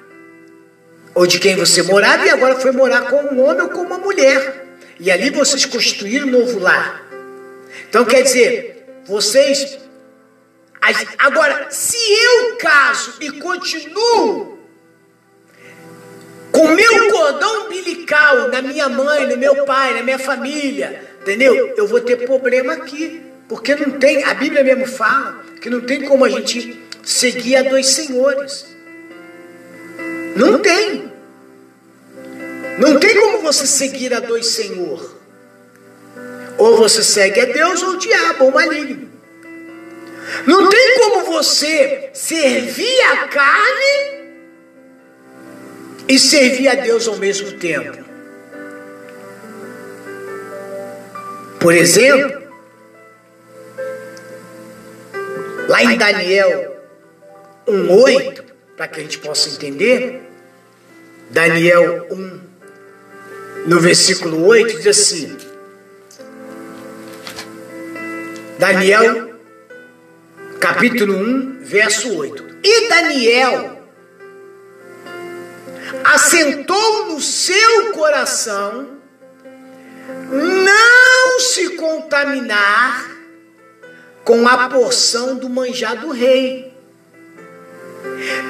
ou 1.14 1.26
de 1.26 1.38
quem 1.38 1.56
você 1.56 1.82
morava 1.82 2.26
e 2.26 2.30
agora 2.30 2.56
foi 2.56 2.72
morar 2.72 3.02
com 3.02 3.16
um 3.16 3.44
homem 3.44 3.62
ou 3.62 3.68
com 3.68 3.82
uma 3.82 3.98
mulher. 3.98 4.68
e 4.98 5.10
ali 5.10 5.30
vocês 5.30 5.64
construíram 5.64 6.28
um 6.28 6.30
novo 6.30 6.58
lar. 6.58 7.02
Então 7.88 8.04
quer 8.04 8.22
dizer, 8.22 9.02
vocês. 9.06 9.78
Agora, 11.18 11.70
se 11.70 11.96
eu 11.96 12.56
caso 12.56 13.14
e 13.20 13.32
continuo 13.32 14.49
com 16.52 16.68
meu 16.68 17.10
cordão 17.10 17.66
umbilical 17.66 18.48
na 18.48 18.62
minha 18.62 18.88
mãe, 18.88 19.26
no 19.26 19.36
meu 19.36 19.64
pai, 19.64 19.94
na 19.94 20.02
minha 20.02 20.18
família, 20.18 21.02
entendeu? 21.20 21.74
Eu 21.76 21.86
vou 21.86 22.00
ter 22.00 22.16
problema 22.16 22.72
aqui. 22.72 23.22
Porque 23.48 23.74
não 23.74 23.98
tem, 23.98 24.22
a 24.22 24.34
Bíblia 24.34 24.62
mesmo 24.62 24.86
fala 24.86 25.42
que 25.60 25.68
não 25.68 25.80
tem 25.80 26.02
como 26.02 26.24
a 26.24 26.28
gente 26.28 26.80
seguir 27.02 27.56
a 27.56 27.62
dois 27.62 27.88
senhores. 27.88 28.66
Não 30.36 30.58
tem. 30.60 31.10
Não 32.78 32.98
tem 33.00 33.20
como 33.20 33.40
você 33.40 33.66
seguir 33.66 34.14
a 34.14 34.20
dois 34.20 34.46
senhores. 34.46 35.10
Ou 36.56 36.76
você 36.76 37.02
segue 37.02 37.40
a 37.40 37.44
Deus 37.46 37.82
ou 37.82 37.90
o 37.90 37.98
diabo, 37.98 38.44
ou 38.44 38.50
o 38.50 38.54
maligno. 38.54 39.10
Não 40.46 40.68
tem 40.68 40.94
como 41.00 41.24
você 41.24 42.10
servir 42.12 43.00
a 43.12 43.28
carne 43.28 44.19
e 46.10 46.18
servir 46.18 46.66
a 46.66 46.74
Deus 46.74 47.06
ao 47.06 47.16
mesmo 47.18 47.52
tempo. 47.52 48.04
Por 51.60 51.72
exemplo, 51.72 52.42
lá 55.68 55.84
em 55.84 55.96
Daniel 55.96 56.82
1,8, 57.64 58.42
para 58.76 58.88
que 58.88 58.98
a 58.98 59.02
gente 59.04 59.18
possa 59.18 59.50
entender, 59.50 60.20
Daniel 61.30 62.08
1, 62.10 62.40
no 63.66 63.78
versículo 63.78 64.44
8, 64.46 64.78
diz 64.78 64.86
assim: 64.88 65.36
Daniel, 68.58 69.32
capítulo 70.58 71.14
1, 71.14 71.60
verso 71.62 72.16
8. 72.16 72.58
E 72.64 72.88
Daniel 72.88 73.79
assentou 76.04 77.06
no 77.06 77.20
seu 77.20 77.92
coração 77.92 78.98
não 80.30 81.40
se 81.40 81.70
contaminar 81.70 83.10
com 84.24 84.46
a 84.46 84.68
porção 84.68 85.36
do 85.36 85.48
manjar 85.48 86.00
do 86.00 86.10
rei, 86.10 86.72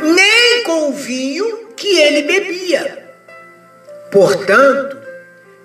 nem 0.02 0.64
com 0.64 0.90
o 0.90 0.92
vinho 0.92 1.68
que 1.76 1.98
ele 1.98 2.22
bebia. 2.22 3.08
Portanto, 4.10 4.98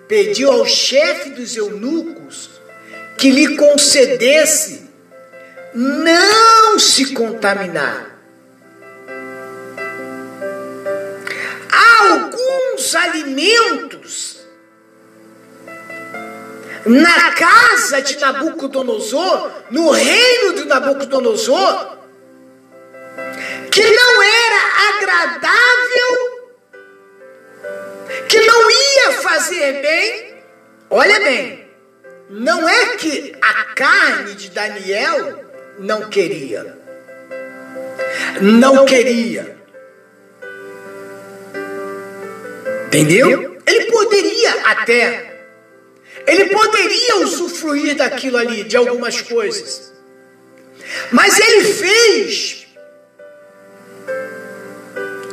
pediu 0.07 0.51
ao 0.51 0.65
chefe 0.65 1.31
dos 1.31 1.55
eunucos 1.57 2.51
que 3.17 3.29
lhe 3.31 3.57
concedesse 3.57 4.89
não 5.73 6.79
se 6.79 7.13
contaminar. 7.13 8.14
Alguns 12.75 12.95
alimentos 12.95 14.45
na 16.85 17.31
casa 17.31 18.01
de 18.01 18.17
Nabucodonosor, 18.19 19.51
no 19.71 19.89
reino 19.89 20.53
de 20.53 20.65
Nabucodonosor, 20.65 21.97
que 23.71 23.83
não 23.83 24.21
era 24.21 24.89
agradável, 24.89 26.35
que 28.27 28.39
não 28.41 28.71
ia 28.71 29.11
fazer 29.13 29.81
bem. 29.81 30.35
Olha 30.91 31.19
bem, 31.19 31.67
não 32.29 32.69
é 32.69 32.97
que 32.97 33.35
a 33.41 33.63
carne 33.73 34.35
de 34.35 34.49
Daniel 34.51 35.43
não 35.79 36.07
queria. 36.09 36.77
Não 38.41 38.85
queria. 38.85 39.54
Entendeu? 42.95 43.57
Ele 43.65 43.91
poderia 43.91 44.51
até. 44.67 45.35
Ele 46.25 46.45
poderia 46.45 47.17
usufruir 47.17 47.95
daquilo 47.95 48.37
ali, 48.37 48.63
de 48.63 48.77
algumas 48.77 49.21
coisas. 49.21 49.91
Mas 51.11 51.37
ele 51.37 51.65
fez. 51.65 52.67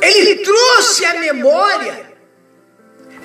Ele 0.01 0.35
trouxe 0.43 1.05
a 1.05 1.13
memória 1.19 2.05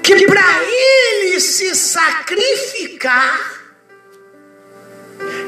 que 0.03 0.27
para 0.27 0.63
ele 0.63 1.41
se 1.41 1.75
sacrificar, 1.75 3.65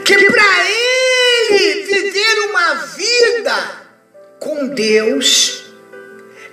que 0.04 0.16
para 0.16 0.68
ele 0.68 1.82
viver 1.84 2.40
uma 2.50 2.74
vida 2.74 3.88
com 4.40 4.66
Deus, 4.66 5.64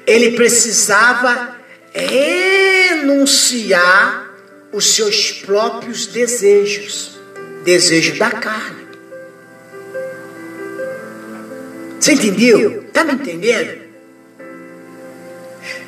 ele 0.05 0.35
precisava 0.35 1.56
renunciar 1.97 4.29
os 4.71 4.95
seus 4.95 5.31
próprios 5.31 6.05
desejos, 6.07 7.17
desejo 7.63 8.17
da 8.19 8.29
carne. 8.29 8.87
Você 11.99 12.13
entendeu? 12.13 12.83
Está 12.83 13.03
me 13.03 13.13
entendendo? 13.13 13.87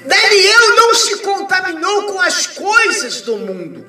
Daniel 0.06 0.76
não 0.76 0.95
se 0.95 1.17
contaminou 1.17 2.08
com 2.08 2.19
as 2.19 2.48
coisas 2.48 3.22
do 3.22 3.38
mundo. 3.38 3.86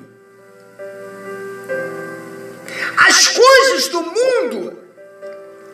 As 2.97 3.27
coisas 3.27 3.87
do 3.87 4.03
mundo, 4.03 4.77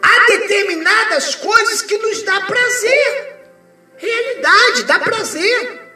há 0.01 0.25
determinadas 0.27 1.35
coisas 1.35 1.81
que 1.81 1.97
nos 1.97 2.23
dá 2.23 2.39
prazer. 2.41 3.35
Realidade, 3.97 4.83
dá 4.83 4.99
prazer. 4.99 5.86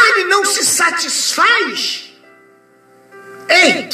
A 0.00 0.12
carne 0.12 0.24
não 0.24 0.44
se 0.44 0.64
satisfaz. 0.64 2.10
Ei, 3.48 3.88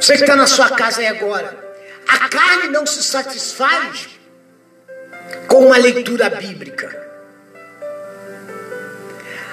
você 0.00 0.14
que 0.14 0.20
está 0.20 0.36
na 0.36 0.46
sua 0.46 0.70
casa 0.70 1.00
aí 1.00 1.06
agora, 1.08 1.58
a 2.06 2.28
carne 2.28 2.68
não 2.68 2.86
se 2.86 3.02
satisfaz 3.02 4.08
com 5.48 5.66
uma 5.66 5.76
leitura 5.76 6.30
bíblica. 6.30 7.02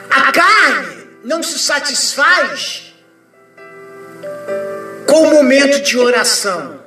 A 0.10 0.32
carne 0.32 1.08
não 1.24 1.42
se 1.42 1.58
satisfaz 1.58 2.94
com 5.08 5.24
o 5.24 5.32
momento 5.32 5.82
de 5.82 5.98
oração. 5.98 6.80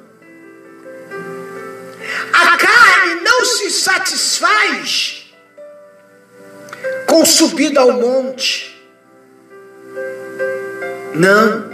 A 2.32 2.56
carne 2.58 3.20
não 3.22 3.44
se 3.44 3.70
satisfaz 3.70 5.23
com 7.14 7.24
subida 7.24 7.80
ao 7.80 7.92
monte. 7.92 8.74
Não. 11.14 11.72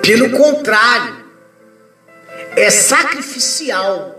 Pelo 0.00 0.30
contrário, 0.30 1.14
é 2.56 2.70
sacrificial. 2.70 4.18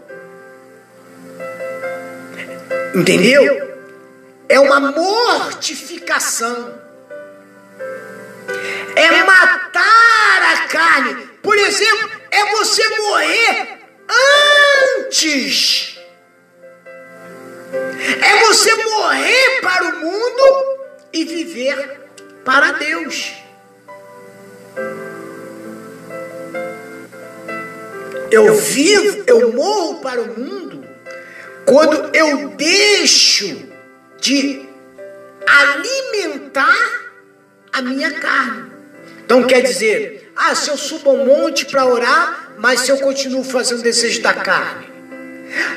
Entendeu? 2.93 3.81
É 4.47 4.59
uma 4.59 4.79
mortificação. 4.91 6.79
É 8.95 9.23
matar 9.23 10.53
a 10.53 10.67
carne. 10.67 11.15
Por 11.41 11.57
exemplo, 11.57 12.11
é 12.29 12.45
você 12.51 12.87
morrer 12.89 13.79
antes. 14.99 15.94
É 17.73 18.45
você 18.47 18.75
morrer 18.75 19.61
para 19.61 19.85
o 19.85 19.99
mundo 19.99 20.77
e 21.11 21.25
viver 21.25 21.99
para 22.43 22.73
Deus. 22.73 23.33
Eu 28.31 28.53
vivo, 28.55 29.23
eu 29.27 29.53
morro 29.53 30.01
para 30.01 30.21
o 30.21 30.39
mundo 30.39 30.87
quando 31.65 32.15
eu 32.15 32.49
deixo 32.49 33.69
de 34.19 34.67
alimentar 35.47 37.05
a 37.71 37.81
minha 37.81 38.11
carne. 38.19 38.71
Então 39.23 39.43
quer 39.47 39.61
dizer, 39.61 40.31
ah, 40.35 40.53
se 40.53 40.69
eu 40.69 40.77
subo 40.77 41.11
um 41.11 41.25
monte 41.25 41.65
para 41.65 41.85
orar, 41.85 42.53
mas 42.57 42.81
se 42.81 42.91
eu 42.91 42.97
continuo 42.97 43.43
fazendo 43.43 43.81
desejo 43.81 44.21
da 44.21 44.33
carne. 44.33 44.87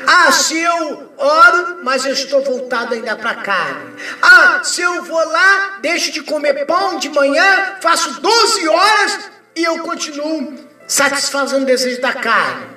Ah, 0.05 0.31
se 0.31 0.59
eu 0.59 1.08
oro, 1.19 1.79
mas 1.83 2.05
eu 2.05 2.13
estou 2.13 2.41
voltado 2.43 2.93
ainda 2.93 3.15
para 3.15 3.31
a 3.31 3.35
carne. 3.35 3.95
Ah, 4.21 4.61
se 4.63 4.81
eu 4.81 5.03
vou 5.03 5.23
lá, 5.29 5.77
deixo 5.81 6.11
de 6.11 6.21
comer 6.23 6.65
pão 6.65 6.97
de 6.97 7.09
manhã, 7.09 7.75
faço 7.81 8.21
12 8.21 8.67
horas 8.67 9.29
e 9.55 9.63
eu 9.63 9.79
continuo 9.79 10.57
satisfazendo 10.87 11.63
o 11.63 11.65
desejo 11.65 12.01
da 12.01 12.13
carne. 12.13 12.67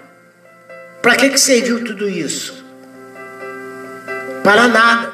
Para 1.01 1.17
que, 1.17 1.31
que 1.31 1.39
serviu 1.39 1.85
tudo 1.85 2.09
isso? 2.09 2.65
Para 4.43 4.69
nada. 4.69 5.13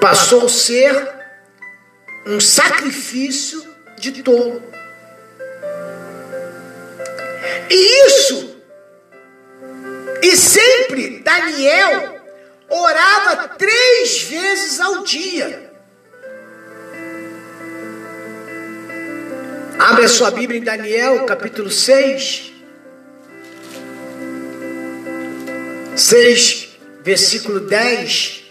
passou 0.00 0.46
a 0.46 0.48
ser 0.48 1.08
um 2.26 2.40
sacrifício 2.40 3.64
de 3.98 4.22
tolo. 4.22 4.62
E 7.70 8.06
isso, 8.06 8.45
e 10.22 10.36
sempre 10.36 11.20
Daniel 11.20 12.20
orava 12.68 13.48
três 13.48 14.22
vezes 14.22 14.80
ao 14.80 15.02
dia. 15.04 15.70
Abre 19.78 20.04
a 20.04 20.08
sua 20.08 20.30
Bíblia 20.30 20.58
em 20.58 20.64
Daniel, 20.64 21.26
capítulo 21.26 21.70
6. 21.70 22.52
6, 25.94 26.68
versículo 27.02 27.60
10. 27.60 28.44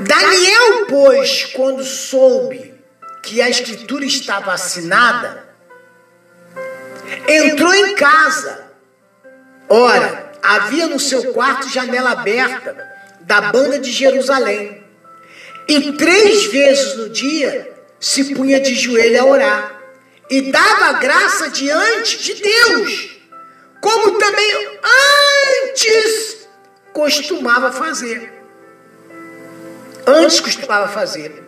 Daniel, 0.00 0.86
pois, 0.88 1.44
quando 1.46 1.84
soube 1.84 2.74
que 3.22 3.40
a 3.40 3.48
escritura 3.48 4.04
estava 4.04 4.52
assinada, 4.52 5.44
entrou 7.28 7.74
em 7.74 7.94
casa. 7.94 8.73
Ora, 9.76 10.32
havia 10.40 10.86
no 10.86 11.00
seu 11.00 11.32
quarto 11.32 11.68
janela 11.68 12.12
aberta 12.12 12.76
da 13.22 13.40
banda 13.40 13.76
de 13.76 13.90
Jerusalém. 13.90 14.84
E 15.66 15.92
três 15.94 16.46
vezes 16.46 16.96
no 16.96 17.08
dia 17.08 17.74
se 17.98 18.36
punha 18.36 18.60
de 18.60 18.72
joelho 18.76 19.20
a 19.20 19.24
orar 19.24 19.82
e 20.30 20.52
dava 20.52 20.92
graça 21.00 21.50
diante 21.50 22.22
de 22.22 22.34
Deus, 22.40 23.16
como 23.80 24.16
também 24.16 24.78
antes 25.64 26.46
costumava 26.92 27.72
fazer. 27.72 28.32
Antes 30.06 30.38
costumava 30.38 30.86
fazer. 30.86 31.42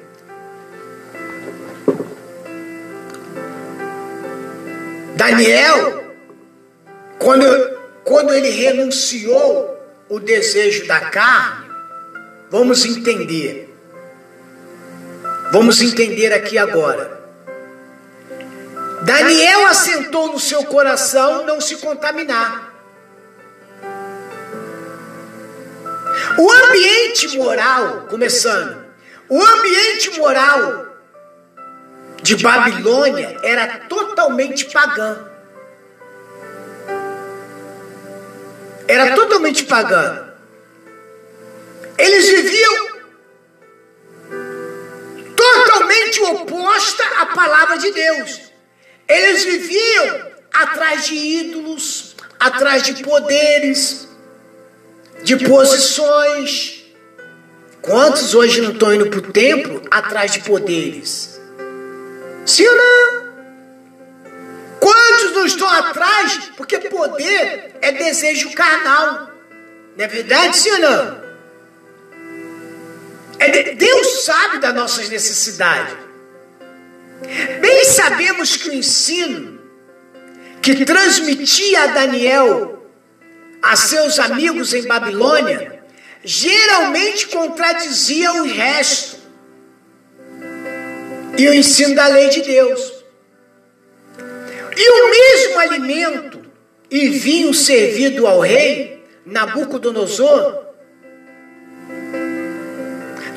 Daniel, 5.15 6.13
quando, 7.21 7.76
quando 8.07 8.33
ele 8.33 8.51
renunciou 8.51 9.77
o 10.09 10.21
desejo 10.21 10.87
da 10.87 11.01
carne, 11.01 11.69
vamos 12.49 12.85
entender. 12.85 13.77
Vamos 15.51 15.83
entender 15.83 16.33
aqui 16.33 16.57
agora. 16.57 17.21
Daniel 19.03 19.67
assentou 19.67 20.29
no 20.29 20.39
seu 20.39 20.65
coração 20.65 21.45
não 21.45 21.61
se 21.61 21.77
contaminar. 21.77 22.73
O 26.39 26.51
ambiente 26.51 27.37
moral, 27.37 28.07
começando, 28.09 28.85
o 29.29 29.43
ambiente 29.43 30.17
moral 30.17 30.87
de 32.23 32.37
Babilônia 32.37 33.37
era 33.43 33.79
totalmente 33.89 34.67
pagã. 34.67 35.36
Era 38.89 39.15
totalmente 39.15 39.65
pagã. 39.65 40.33
Eles 41.99 42.29
viviam 42.29 42.97
totalmente 45.35 46.21
oposta 46.23 47.05
à 47.21 47.27
palavra 47.27 47.79
de 47.79 47.91
Deus. 47.91 48.41
Eles 49.09 49.45
viviam 49.45 50.27
atrás 50.53 51.07
de 51.07 51.15
ídolos, 51.15 52.17
atrás 52.39 52.83
de 52.83 53.03
poderes, 53.03 54.09
de 55.23 55.37
posições. 55.47 56.85
Quantos 57.81 58.35
hoje 58.35 58.61
não 58.61 58.73
estão 58.73 58.93
indo 58.93 59.07
para 59.09 59.19
o 59.19 59.33
templo 59.33 59.83
atrás 59.91 60.33
de 60.33 60.41
poderes? 60.41 61.41
Sim 62.45 62.67
ou 62.67 62.77
não? 62.77 63.26
Quantos 64.81 65.33
não 65.33 65.47
estão 65.47 65.69
atrás? 65.69 66.51
Porque 66.57 66.79
poder 66.79 67.77
é 67.81 67.93
desejo 67.93 68.53
carnal. 68.53 69.31
Não 69.97 70.05
é 70.05 70.09
verdade, 70.09 70.57
sim 70.57 70.71
ou 70.73 70.79
não? 70.79 71.27
É 73.39 73.49
de, 73.49 73.75
Deus 73.75 74.25
sabe 74.25 74.59
das 74.59 74.75
nossas 74.75 75.09
necessidades. 75.09 75.97
Bem 77.61 77.85
sabemos 77.85 78.57
que 78.57 78.69
o 78.69 78.75
ensino 78.75 79.61
que 80.63 80.85
transmitia 80.85 81.85
a 81.85 81.87
Daniel 81.89 82.87
a 83.63 83.77
seus 83.77 84.19
amigos 84.19 84.75
em 84.75 84.87
Babilônia 84.87 85.83
geralmente 86.23 87.29
contradizia 87.29 88.33
o 88.33 88.47
resto 88.47 89.17
e 91.39 91.49
o 91.49 91.55
ensino 91.55 91.95
da 91.95 92.09
lei 92.09 92.29
de 92.29 92.43
Deus. 92.43 92.96
E 94.77 94.91
o 94.91 95.11
mesmo 95.11 95.59
alimento 95.59 96.43
e 96.91 97.09
vinho 97.09 97.55
servido 97.55 98.27
ao 98.27 98.41
rei 98.41 99.05
Nabucodonosor 99.25 100.67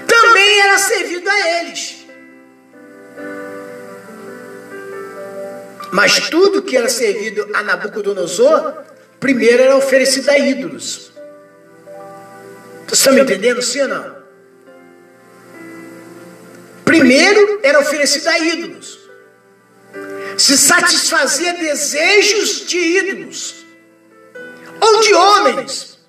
também 0.05 0.59
era 0.61 0.77
servido 0.77 1.29
a 1.29 1.61
eles. 1.61 2.05
Mas 5.91 6.29
tudo 6.29 6.61
que 6.61 6.77
era 6.77 6.89
servido 6.89 7.49
a 7.53 7.63
Nabucodonosor, 7.63 8.83
primeiro 9.19 9.63
era 9.63 9.75
oferecido 9.75 10.29
a 10.29 10.37
ídolos. 10.37 11.11
Vocês 12.85 12.99
estão 12.99 13.13
me 13.13 13.21
entendendo, 13.21 13.61
sim 13.61 13.81
ou 13.81 13.87
não? 13.87 14.19
Primeiro 16.85 17.59
era 17.63 17.79
oferecido 17.79 18.27
a 18.27 18.39
ídolos. 18.39 18.98
Se 20.39 20.57
satisfazia 20.57 21.53
desejos 21.53 22.65
de 22.65 22.77
ídolos. 22.77 23.55
Ou 24.79 25.01
de 25.01 25.13
homens. 25.13 25.99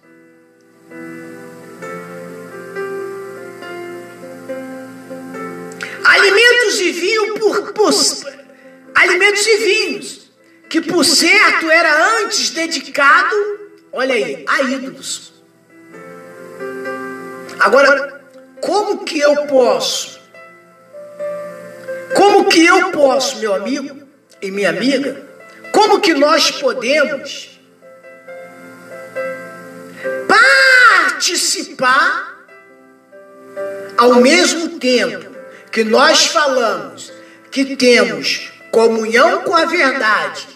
Alimentos 6.05 6.79
de 6.79 6.93
vinho 6.93 7.35
por, 7.40 7.73
por 7.73 7.93
alimentos 8.95 9.47
e 9.47 9.57
vinhos, 9.57 10.31
que 10.69 10.81
por 10.81 11.05
certo 11.05 11.69
era 11.69 12.21
antes 12.21 12.51
dedicado, 12.51 13.35
olha 13.93 14.14
aí, 14.14 14.45
a 14.47 14.62
ídolos. 14.62 15.33
Agora, 17.59 18.23
como 18.61 19.05
que 19.05 19.19
eu 19.19 19.47
posso? 19.49 20.21
Como 22.14 22.45
que 22.49 22.64
eu 22.64 22.93
posso, 22.93 23.38
meu 23.38 23.55
amigo 23.55 24.00
e 24.42 24.50
minha 24.50 24.70
amiga? 24.70 25.22
Como 25.72 26.00
que 26.00 26.14
nós 26.14 26.50
podemos 26.50 27.61
participar 31.20 32.31
ao 33.96 34.14
mesmo 34.16 34.79
tempo 34.79 35.31
que 35.70 35.85
nós 35.85 36.26
falamos 36.26 37.12
que 37.50 37.76
temos 37.76 38.50
comunhão 38.70 39.42
com 39.42 39.55
a 39.55 39.64
verdade. 39.64 40.48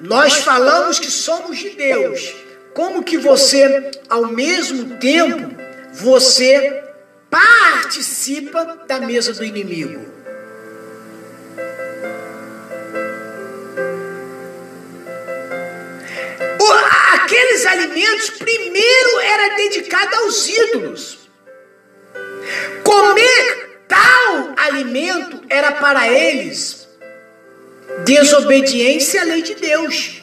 Nós 0.00 0.36
falamos 0.38 0.98
que 0.98 1.10
somos 1.10 1.58
de 1.58 1.70
Deus. 1.70 2.34
Como 2.74 3.02
que 3.02 3.18
você, 3.18 3.90
ao 4.08 4.26
mesmo 4.26 4.98
tempo, 4.98 5.54
você 5.92 6.82
participa 7.30 8.84
da 8.86 9.00
mesa 9.00 9.32
do 9.32 9.44
inimigo? 9.44 10.11
Aqueles 17.32 17.64
alimentos 17.64 18.30
primeiro 18.30 19.20
era 19.20 19.56
dedicado 19.56 20.14
aos 20.16 20.48
ídolos. 20.48 21.18
Comer 22.84 23.80
tal 23.88 24.52
alimento 24.56 25.40
era 25.48 25.72
para 25.72 26.08
eles 26.08 26.86
desobediência 28.04 29.22
à 29.22 29.24
lei 29.24 29.40
de 29.40 29.54
Deus. 29.54 30.22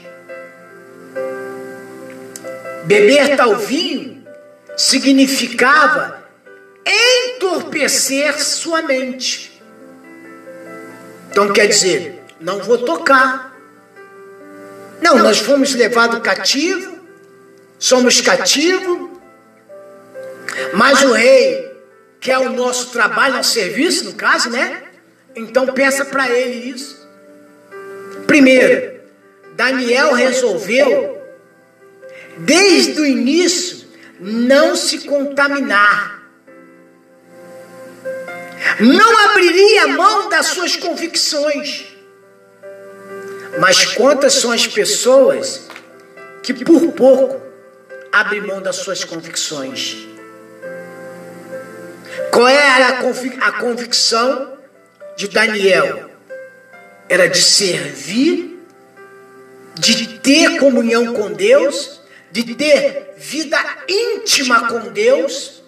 Beber 2.85 3.35
tal 3.35 3.55
vinho 3.55 4.23
significava 4.77 6.23
entorpecer 6.85 8.39
sua 8.39 8.83
mente. 8.83 9.61
Então 11.31 11.51
quer 11.51 11.67
dizer, 11.67 12.23
não 12.39 12.59
vou 12.59 12.77
tocar. 12.77 13.49
Não, 15.01 15.17
nós 15.17 15.39
fomos 15.39 15.73
levados 15.75 16.19
cativo, 16.19 16.98
somos 17.79 18.19
cativo, 18.19 19.19
mas 20.73 21.01
o 21.01 21.13
rei 21.13 21.73
quer 22.19 22.37
o 22.37 22.49
nosso 22.49 22.91
trabalho, 22.91 23.35
nosso 23.35 23.53
serviço, 23.53 24.03
no 24.03 24.13
caso, 24.13 24.49
né? 24.49 24.83
Então 25.35 25.67
peça 25.67 26.03
para 26.03 26.29
ele 26.29 26.69
isso. 26.69 27.07
Primeiro, 28.27 28.99
Daniel 29.55 30.13
resolveu, 30.13 31.21
desde 32.37 32.99
o 32.99 33.05
início, 33.05 33.87
não 34.19 34.75
se 34.75 34.99
contaminar. 34.99 36.19
Não 38.79 39.29
abriria 39.29 39.87
mão 39.87 40.29
das 40.29 40.47
suas 40.47 40.75
convicções. 40.75 41.87
Mas 43.59 43.85
quantas 43.85 44.33
são 44.33 44.51
as 44.51 44.67
pessoas 44.67 45.67
que 46.43 46.53
por 46.53 46.91
pouco 46.91 47.48
abrem 48.11 48.41
mão 48.41 48.61
das 48.61 48.77
suas 48.77 49.03
convicções? 49.03 49.97
Qual 52.31 52.47
era 52.47 52.87
a, 52.89 52.93
convic 53.01 53.37
a 53.41 53.51
convicção 53.53 54.57
de 55.17 55.27
Daniel? 55.27 56.09
Era 57.07 57.27
de 57.27 57.41
servir, 57.41 58.59
de 59.75 60.19
ter 60.19 60.59
comunhão 60.59 61.13
com 61.13 61.31
Deus, 61.31 62.01
de 62.31 62.55
ter 62.55 63.13
vida 63.17 63.57
íntima 63.87 64.67
com 64.67 64.91
Deus, 64.91 65.63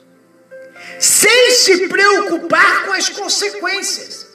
sem 1.00 1.52
se 1.52 1.88
preocupar 1.88 2.86
com 2.86 2.94
as 2.94 3.10
consequências. 3.10 4.28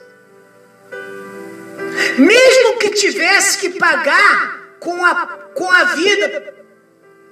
Mesmo 2.17 2.77
que 2.79 2.89
tivesse 2.91 3.57
que 3.59 3.79
pagar 3.79 4.75
com 4.79 5.05
a, 5.05 5.25
com 5.53 5.71
a 5.71 5.83
vida 5.95 6.56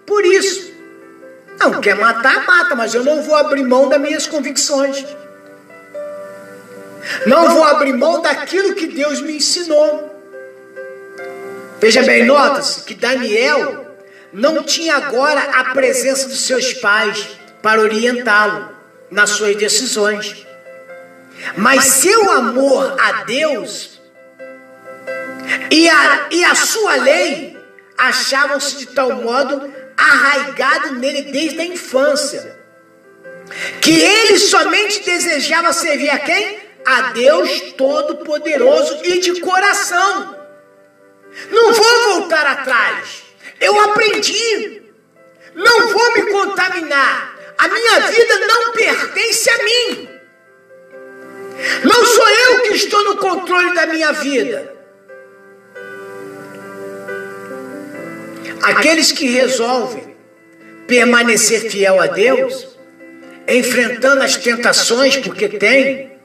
por 0.05 0.25
isso. 0.25 0.73
Não, 1.59 1.79
quer 1.79 1.95
matar, 1.95 2.45
mata, 2.45 2.75
mas 2.75 2.93
eu 2.93 3.03
não 3.03 3.21
vou 3.21 3.35
abrir 3.35 3.63
mão 3.63 3.87
das 3.87 3.99
minhas 3.99 4.27
convicções. 4.27 5.05
Não 7.25 7.49
vou 7.49 7.63
abrir 7.63 7.93
mão 7.93 8.21
daquilo 8.21 8.75
que 8.75 8.87
Deus 8.87 9.21
me 9.21 9.37
ensinou. 9.37 10.11
Veja 11.79 12.03
bem, 12.03 12.25
nota-se 12.25 12.83
que 12.83 12.93
Daniel 12.93 13.85
não 14.33 14.63
tinha 14.63 14.95
agora 14.95 15.39
a 15.39 15.65
presença 15.73 16.27
dos 16.27 16.41
seus 16.41 16.73
pais 16.73 17.27
para 17.61 17.81
orientá-lo 17.81 18.69
nas 19.09 19.31
suas 19.31 19.55
decisões. 19.55 20.45
Mas 21.55 21.85
seu 21.85 22.31
amor 22.31 22.95
a 22.99 23.23
Deus 23.23 23.99
e 25.69 25.89
a, 25.89 26.27
e 26.31 26.43
a 26.43 26.55
sua 26.55 26.95
lei 26.95 27.57
achavam-se 27.97 28.77
de 28.77 28.87
tal 28.87 29.11
modo 29.13 29.71
arraigado 29.97 30.93
nele 30.95 31.23
desde 31.23 31.59
a 31.59 31.65
infância. 31.65 32.59
Que 33.81 34.01
ele 34.01 34.39
somente 34.39 35.03
desejava 35.03 35.71
servir 35.73 36.09
a 36.09 36.19
quem? 36.19 36.59
A 36.85 37.01
Deus 37.13 37.73
Todo-Poderoso 37.77 38.99
e 39.03 39.19
de 39.19 39.39
coração. 39.41 40.35
Não 41.49 41.73
vou 41.73 42.13
voltar 42.13 42.45
atrás. 42.45 43.23
Eu 43.59 43.79
aprendi. 43.81 44.81
Não 45.53 45.87
vou 45.87 46.13
me 46.13 46.31
contaminar. 46.31 47.35
A 47.57 47.67
minha 47.67 47.99
vida 48.01 48.39
não 48.47 48.71
pertence 48.73 49.49
a 49.49 49.63
mim. 49.63 50.09
Não 51.83 52.05
sou 52.05 52.29
eu 52.29 52.61
que 52.63 52.73
estou 52.73 53.03
no 53.05 53.17
controle 53.17 53.73
da 53.73 53.85
minha 53.85 54.11
vida. 54.11 54.74
Aqueles 58.61 59.11
que 59.11 59.27
resolvem 59.27 60.15
permanecer 60.87 61.69
fiel 61.69 61.99
a 61.99 62.07
Deus, 62.07 62.67
enfrentando 63.47 64.23
as 64.23 64.35
tentações, 64.35 65.17
porque 65.17 65.49
tem, 65.49 66.19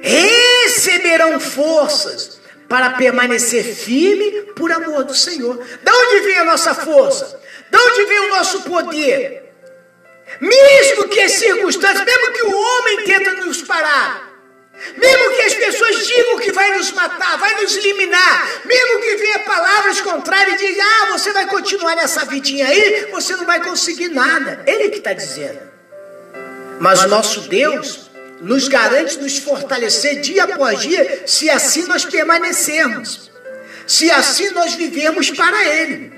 receberão 0.00 1.38
forças 1.40 2.40
para 2.68 2.90
permanecer 2.90 3.64
firme 3.64 4.52
por 4.54 4.70
amor 4.70 5.04
do 5.04 5.14
Senhor. 5.14 5.64
Da 5.82 5.92
onde 5.92 6.20
vem 6.20 6.38
a 6.38 6.44
nossa 6.44 6.74
força? 6.74 7.40
Da 7.70 7.78
onde 7.80 8.04
vem 8.04 8.20
o 8.20 8.28
nosso 8.28 8.62
poder? 8.62 9.44
Mesmo 10.40 11.08
que 11.08 11.20
as 11.20 11.32
circunstâncias, 11.32 12.04
mesmo 12.04 12.32
que 12.32 12.42
o 12.42 12.60
homem 12.60 13.04
tenta 13.04 13.32
nos 13.44 13.62
parar, 13.62 14.27
mesmo 14.96 15.30
que 15.34 15.42
as 15.42 15.54
pessoas 15.54 16.06
digam 16.06 16.38
que 16.38 16.52
vai 16.52 16.76
nos 16.76 16.92
matar, 16.92 17.36
vai 17.38 17.60
nos 17.60 17.76
eliminar, 17.76 18.48
mesmo 18.64 19.00
que 19.00 19.16
venha 19.16 19.38
palavras 19.40 20.00
contrárias 20.00 20.60
e 20.60 20.66
diga, 20.66 20.82
ah, 20.84 21.06
você 21.12 21.32
vai 21.32 21.46
continuar 21.46 21.96
nessa 21.96 22.24
vidinha 22.24 22.66
aí, 22.66 23.06
você 23.10 23.34
não 23.36 23.44
vai 23.44 23.62
conseguir 23.62 24.08
nada. 24.08 24.62
Ele 24.66 24.88
que 24.90 24.98
está 24.98 25.12
dizendo. 25.12 25.60
Mas 26.80 27.02
o 27.02 27.08
nosso 27.08 27.40
Deus 27.42 28.08
nos 28.40 28.68
garante 28.68 29.18
nos 29.18 29.38
fortalecer 29.38 30.20
dia 30.20 30.44
após 30.44 30.80
dia, 30.80 31.24
se 31.26 31.50
assim 31.50 31.84
nós 31.86 32.04
permanecermos, 32.04 33.32
se 33.84 34.10
assim 34.12 34.50
nós 34.50 34.74
vivermos 34.74 35.30
para 35.30 35.66
Ele. 35.66 36.12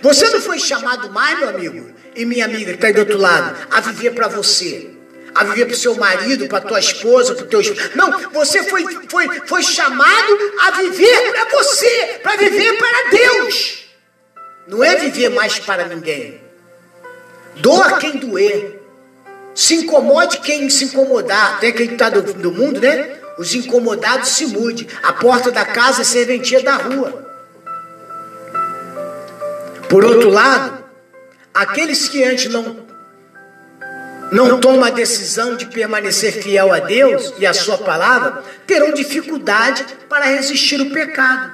Você 0.00 0.30
não 0.30 0.40
foi 0.40 0.58
chamado 0.58 1.10
mais, 1.10 1.38
meu 1.38 1.48
amigo 1.50 1.92
e 2.16 2.24
minha 2.24 2.46
amiga 2.46 2.70
que 2.70 2.76
está 2.76 2.86
aí 2.86 2.92
do 2.94 3.00
outro 3.00 3.18
lado, 3.18 3.54
a 3.70 3.80
viver 3.80 4.12
para 4.12 4.28
você 4.28 4.97
a 5.38 5.44
viver 5.44 5.66
para 5.66 5.74
o 5.74 5.78
seu 5.78 5.94
marido, 5.94 6.48
para 6.48 6.60
tua 6.60 6.80
esposa, 6.80 7.32
para 7.32 7.44
o 7.44 7.46
teu 7.46 7.60
esposo. 7.60 7.90
Não, 7.94 8.30
você 8.30 8.64
foi, 8.64 8.84
foi, 9.08 9.40
foi 9.46 9.62
chamado 9.62 10.52
a 10.62 10.72
viver 10.72 11.30
para 11.30 11.44
você, 11.44 12.20
para 12.24 12.36
viver 12.36 12.76
para 12.76 13.10
Deus. 13.10 13.84
Não 14.66 14.82
é 14.82 14.96
viver 14.96 15.28
mais 15.28 15.60
para 15.60 15.84
ninguém. 15.84 16.40
Doa 17.56 17.98
quem 17.98 18.16
doer. 18.16 18.82
Se 19.54 19.76
incomode 19.76 20.38
quem 20.38 20.68
se 20.68 20.86
incomodar. 20.86 21.60
Tem 21.60 21.70
aquele 21.70 21.88
que 21.88 21.94
está 21.94 22.10
do, 22.10 22.20
do 22.20 22.50
mundo, 22.50 22.80
né? 22.80 23.16
Os 23.38 23.54
incomodados 23.54 24.30
se 24.30 24.46
mude. 24.46 24.88
A 25.04 25.12
porta 25.12 25.52
da 25.52 25.64
casa 25.64 26.02
é 26.02 26.04
serventia 26.04 26.60
da 26.64 26.74
rua. 26.74 27.26
Por 29.88 30.04
outro 30.04 30.30
lado, 30.30 30.84
aqueles 31.54 32.08
que 32.08 32.24
antes 32.24 32.50
não 32.52 32.87
não 34.30 34.60
toma 34.60 34.88
a 34.88 34.90
decisão 34.90 35.56
de 35.56 35.66
permanecer 35.66 36.32
fiel 36.32 36.72
a 36.72 36.80
Deus 36.80 37.34
e 37.38 37.46
a 37.46 37.54
sua 37.54 37.78
palavra, 37.78 38.42
terão 38.66 38.92
dificuldade 38.92 39.84
para 40.08 40.26
resistir 40.26 40.80
o 40.80 40.90
pecado. 40.90 41.52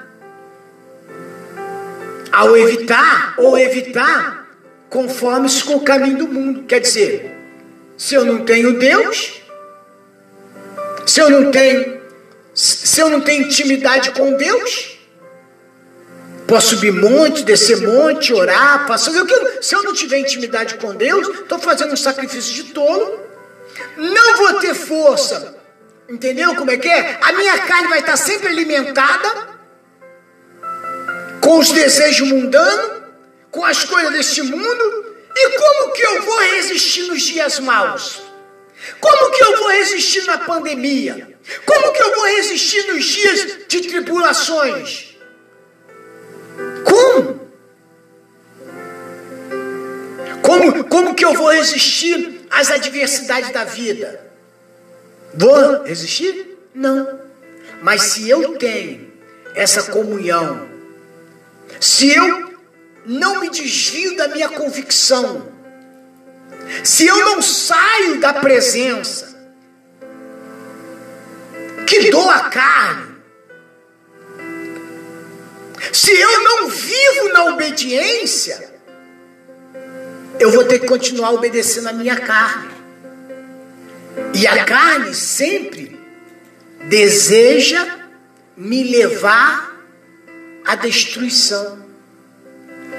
Ao 2.32 2.56
evitar 2.56 3.34
ou 3.38 3.56
evitar, 3.56 4.48
conforme-se 4.88 5.62
com 5.64 5.76
o 5.76 5.80
caminho 5.80 6.18
do 6.18 6.28
mundo. 6.28 6.64
Quer 6.64 6.80
dizer, 6.80 7.32
se 7.96 8.14
eu 8.14 8.24
não 8.24 8.44
tenho 8.44 8.78
Deus, 8.78 9.40
se 11.06 11.20
eu 11.20 11.30
não 11.30 11.50
tenho, 11.50 12.00
se 12.54 13.00
eu 13.00 13.08
não 13.08 13.20
tenho 13.20 13.46
intimidade 13.46 14.10
com 14.12 14.36
Deus, 14.36 14.93
Posso 16.46 16.76
subir 16.76 16.92
monte, 16.92 17.42
descer 17.42 17.78
monte, 17.78 18.32
orar, 18.32 18.86
fazer 18.86 19.20
o 19.20 19.26
que? 19.26 19.62
Se 19.62 19.74
eu 19.74 19.82
não 19.82 19.94
tiver 19.94 20.18
intimidade 20.18 20.74
com 20.74 20.94
Deus, 20.94 21.26
estou 21.28 21.58
fazendo 21.58 21.92
um 21.92 21.96
sacrifício 21.96 22.52
de 22.52 22.72
tolo. 22.72 23.20
Não 23.96 24.36
vou 24.36 24.54
ter 24.60 24.74
força. 24.74 25.56
Entendeu 26.08 26.54
como 26.54 26.70
é 26.70 26.76
que 26.76 26.88
é? 26.88 27.18
A 27.22 27.32
minha 27.32 27.58
carne 27.60 27.88
vai 27.88 28.00
estar 28.00 28.16
sempre 28.16 28.48
alimentada 28.48 29.54
com 31.40 31.58
os 31.58 31.70
desejos 31.70 32.28
mundanos, 32.28 33.02
com 33.50 33.64
as 33.64 33.84
coisas 33.84 34.12
deste 34.12 34.42
mundo. 34.42 35.14
E 35.34 35.58
como 35.58 35.92
que 35.92 36.02
eu 36.02 36.22
vou 36.22 36.38
resistir 36.40 37.04
nos 37.04 37.22
dias 37.22 37.58
maus? 37.58 38.22
Como 39.00 39.30
que 39.30 39.44
eu 39.44 39.56
vou 39.58 39.68
resistir 39.68 40.24
na 40.24 40.38
pandemia? 40.38 41.36
Como 41.64 41.92
que 41.92 42.02
eu 42.02 42.14
vou 42.14 42.26
resistir 42.36 42.86
nos 42.92 43.04
dias 43.04 43.66
de 43.66 43.80
tribulações? 43.80 45.13
Como, 50.44 50.84
como 50.84 51.14
que 51.14 51.24
eu 51.24 51.32
vou 51.32 51.50
resistir 51.50 52.42
às 52.50 52.70
adversidades 52.70 53.50
da 53.50 53.64
vida? 53.64 54.30
Vou 55.32 55.84
resistir? 55.84 56.58
Não. 56.74 57.18
Mas 57.80 58.02
se 58.02 58.28
eu 58.28 58.58
tenho 58.58 59.10
essa 59.54 59.84
comunhão, 59.84 60.68
se 61.80 62.14
eu 62.14 62.52
não 63.06 63.40
me 63.40 63.48
desvio 63.48 64.16
da 64.16 64.28
minha 64.28 64.50
convicção, 64.50 65.50
se 66.82 67.06
eu 67.06 67.16
não 67.24 67.40
saio 67.40 68.20
da 68.20 68.34
presença, 68.34 69.34
que 71.86 72.10
dou 72.10 72.28
a 72.28 72.50
carne, 72.50 73.14
se 75.90 76.12
eu 76.12 76.42
não 76.42 76.68
vivo 76.68 77.32
na 77.32 77.44
obediência, 77.46 78.73
eu 80.44 80.50
vou 80.50 80.64
ter 80.64 80.78
que 80.78 80.86
continuar 80.86 81.32
obedecendo 81.32 81.88
a 81.88 81.92
minha 81.94 82.16
carne. 82.16 82.68
E 84.34 84.46
a 84.46 84.62
carne 84.66 85.14
sempre 85.14 85.98
deseja 86.82 87.82
me 88.54 88.84
levar 88.84 89.74
à 90.66 90.74
destruição. 90.74 91.82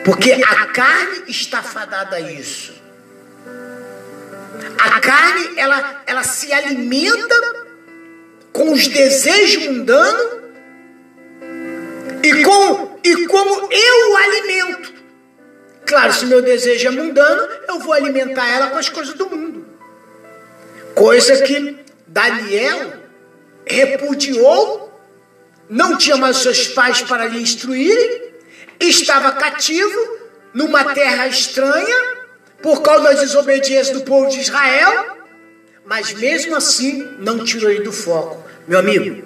Porque 0.03 0.31
a 0.31 0.65
carne 0.65 1.25
está 1.27 1.61
fadada 1.61 2.15
a 2.15 2.19
isso. 2.19 2.73
A 4.79 4.99
carne, 4.99 5.51
ela, 5.55 6.01
ela 6.07 6.23
se 6.23 6.51
alimenta 6.51 7.35
com 8.51 8.71
os 8.71 8.87
desejos 8.87 9.67
mundanos 9.67 10.41
e, 12.23 12.43
com, 12.43 12.99
e 13.03 13.27
como 13.27 13.71
eu 13.71 14.11
o 14.11 14.17
alimento. 14.17 14.94
Claro, 15.85 16.13
se 16.13 16.25
meu 16.25 16.41
desejo 16.41 16.87
é 16.87 16.91
mundano, 16.91 17.47
eu 17.67 17.79
vou 17.79 17.93
alimentar 17.93 18.47
ela 18.47 18.67
com 18.67 18.77
as 18.77 18.89
coisas 18.89 19.13
do 19.13 19.29
mundo. 19.29 19.65
Coisa 20.95 21.41
que 21.43 21.77
Daniel 22.07 22.93
repudiou, 23.65 24.91
não 25.69 25.97
tinha 25.97 26.17
mais 26.17 26.37
seus 26.37 26.67
pais 26.67 27.01
para 27.01 27.27
lhe 27.27 27.41
instruírem, 27.41 28.33
estava 28.79 29.31
cativo 29.33 30.17
numa 30.53 30.93
terra 30.93 31.27
estranha 31.27 32.15
por 32.61 32.81
causa 32.81 33.03
da 33.03 33.13
desobediência 33.13 33.93
do 33.93 34.01
povo 34.01 34.29
de 34.29 34.39
Israel, 34.39 35.17
mas 35.85 36.13
mesmo 36.13 36.55
assim 36.55 37.07
não 37.19 37.43
tirou 37.43 37.69
ele 37.69 37.83
do 37.83 37.91
foco. 37.91 38.43
Meu 38.67 38.79
amigo, 38.79 39.23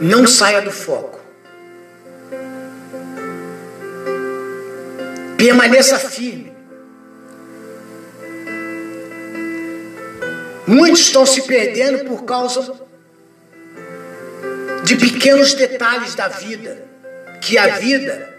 não 0.00 0.26
saia 0.26 0.60
do 0.60 0.70
foco. 0.70 1.13
Permaneça 5.36 5.98
firme. 5.98 6.54
Muitos 10.66 11.00
estão 11.00 11.26
se 11.26 11.42
perdendo 11.42 12.04
por 12.06 12.24
causa 12.24 12.74
de 14.84 14.96
pequenos 14.96 15.54
detalhes 15.54 16.14
da 16.14 16.28
vida, 16.28 16.84
que 17.40 17.58
a 17.58 17.76
vida 17.76 18.34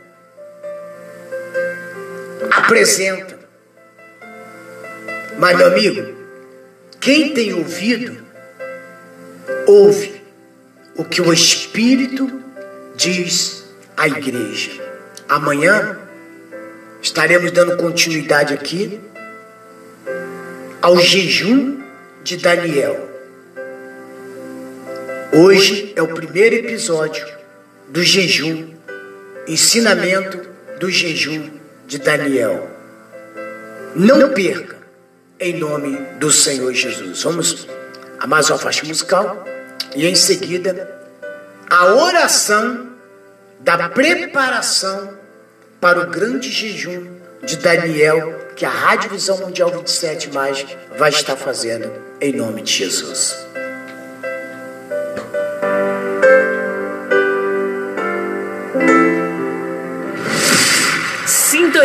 apresenta. 2.52 3.38
Mas, 5.38 5.58
meu 5.58 5.68
amigo, 5.68 6.16
quem 7.00 7.34
tem 7.34 7.54
ouvido, 7.54 8.26
ouve 9.68 10.24
o 10.96 11.04
que 11.04 11.22
o 11.22 11.32
Espírito 11.32 12.42
diz 12.96 13.66
à 13.98 14.08
igreja. 14.08 14.72
Amanhã 15.28 16.05
estaremos 17.06 17.52
dando 17.52 17.78
continuidade 17.78 18.52
aqui 18.52 19.00
ao 20.82 20.98
jejum 20.98 21.84
de 22.24 22.36
Daniel. 22.38 23.08
Hoje 25.32 25.94
é 25.96 26.02
o 26.02 26.08
primeiro 26.08 26.56
episódio 26.56 27.24
do 27.90 28.02
jejum, 28.02 28.74
ensinamento 29.48 30.50
do 30.80 30.90
jejum 30.90 31.52
de 31.86 32.00
Daniel. 32.00 32.72
Não 33.96 34.34
perca, 34.34 34.78
em 35.40 35.60
nome 35.60 35.96
do 36.20 36.32
Senhor 36.32 36.74
Jesus. 36.74 37.22
Vamos 37.22 37.68
a 38.20 38.26
mais 38.26 38.50
uma 38.50 38.58
faixa 38.58 38.84
musical 38.84 39.46
e 39.96 40.08
em 40.08 40.16
seguida 40.16 40.92
a 41.70 41.86
oração 41.94 42.90
da 43.60 43.90
preparação 43.90 45.25
para 45.86 46.02
o 46.02 46.08
grande 46.08 46.50
jejum 46.50 47.06
de 47.44 47.58
Daniel 47.58 48.34
que 48.56 48.66
a 48.66 48.70
Rádio 48.72 49.12
Visão 49.12 49.38
Mundial 49.38 49.70
27 49.70 50.34
mais 50.34 50.66
vai 50.98 51.12
estar 51.12 51.36
fazendo 51.36 51.94
em 52.20 52.34
nome 52.34 52.64
de 52.64 52.72
Jesus. 52.72 53.45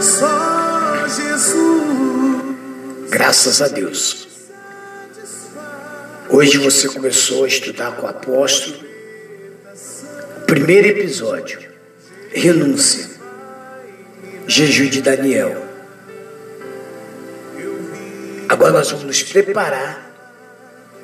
Só 0.00 1.06
Jesus. 1.08 2.56
Graças 3.10 3.62
a 3.62 3.68
Deus. 3.68 4.28
Hoje 6.28 6.58
você 6.58 6.88
começou 6.88 7.44
a 7.44 7.48
estudar 7.48 7.96
com 7.96 8.06
o 8.06 8.08
apóstolo. 8.08 8.76
O 10.42 10.46
primeiro 10.46 10.88
episódio, 10.88 11.60
renúncia, 12.30 13.10
jejum 14.46 14.88
de 14.88 15.02
Daniel. 15.02 15.62
Agora 18.48 18.72
nós 18.72 18.90
vamos 18.90 19.04
nos 19.04 19.22
preparar 19.22 20.10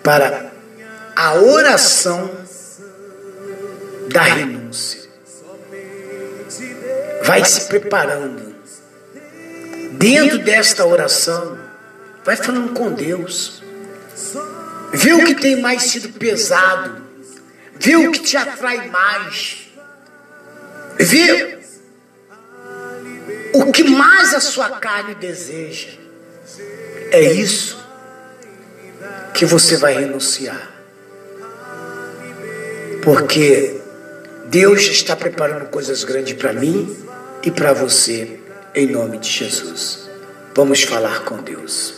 para 0.02 0.50
a 1.14 1.34
oração 1.34 2.30
da 4.08 4.22
renúncia. 4.22 5.07
Vai 7.22 7.44
se 7.44 7.66
preparando. 7.66 8.54
Dentro 9.92 10.38
desta 10.38 10.86
oração, 10.86 11.58
vai 12.24 12.36
falando 12.36 12.72
com 12.72 12.92
Deus. 12.92 13.62
Vê 14.92 15.12
o 15.12 15.24
que 15.24 15.34
tem 15.34 15.60
mais 15.60 15.82
sido 15.82 16.10
pesado. 16.18 17.02
Vê 17.74 17.96
o 17.96 18.10
que 18.12 18.20
te 18.20 18.36
atrai 18.36 18.88
mais. 18.88 19.68
Vê 20.98 21.58
o 23.52 23.72
que 23.72 23.84
mais 23.84 24.34
a 24.34 24.40
sua 24.40 24.70
carne 24.70 25.14
deseja. 25.14 25.88
É 27.10 27.20
isso 27.20 27.78
que 29.34 29.44
você 29.44 29.76
vai 29.76 29.94
renunciar. 29.94 30.70
Porque 33.02 33.80
Deus 34.46 34.82
está 34.82 35.14
preparando 35.14 35.66
coisas 35.66 36.04
grandes 36.04 36.34
para 36.34 36.52
mim 36.52 37.07
e 37.48 37.50
para 37.50 37.72
você, 37.72 38.38
em 38.74 38.86
nome 38.86 39.16
de 39.16 39.30
Jesus. 39.30 40.06
Vamos 40.54 40.82
falar 40.82 41.24
com 41.24 41.42
Deus. 41.42 41.97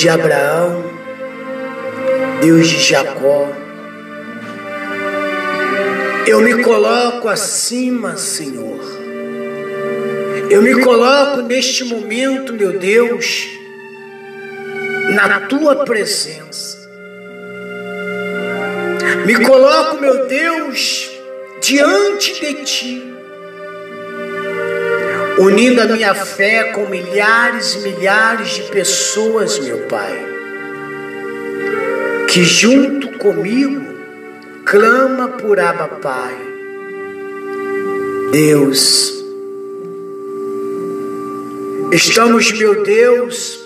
Deus 0.00 0.02
de 0.02 0.08
Abraão, 0.08 0.84
Deus 2.40 2.68
de 2.68 2.78
Jacó. 2.78 3.48
Eu 6.26 6.40
me 6.40 6.62
coloco 6.62 7.28
acima, 7.28 8.16
Senhor. 8.16 8.80
Eu 10.48 10.62
me 10.62 10.80
coloco 10.82 11.42
neste 11.42 11.84
momento, 11.84 12.54
meu 12.54 12.78
Deus, 12.78 13.46
na 15.14 15.40
tua 15.40 15.84
presença. 15.84 16.78
Me 19.26 19.44
coloco, 19.44 20.00
meu 20.00 20.26
Deus, 20.26 21.10
diante 21.60 22.40
de 22.40 22.54
ti, 22.64 23.14
unindo 25.40 25.80
a 25.80 25.86
minha 25.86 26.14
fé 26.14 26.64
com 26.64 26.86
milhares 26.86 27.74
e 27.74 27.78
milhares 27.78 28.50
de 28.50 28.62
pessoas, 28.64 29.58
meu 29.58 29.86
Pai, 29.86 30.26
que 32.28 32.44
junto 32.44 33.16
comigo 33.16 33.86
clama 34.66 35.28
por 35.28 35.58
Abba 35.58 35.88
Pai. 35.88 36.36
Deus, 38.32 39.24
estamos, 41.90 42.52
meu 42.52 42.82
Deus, 42.82 43.58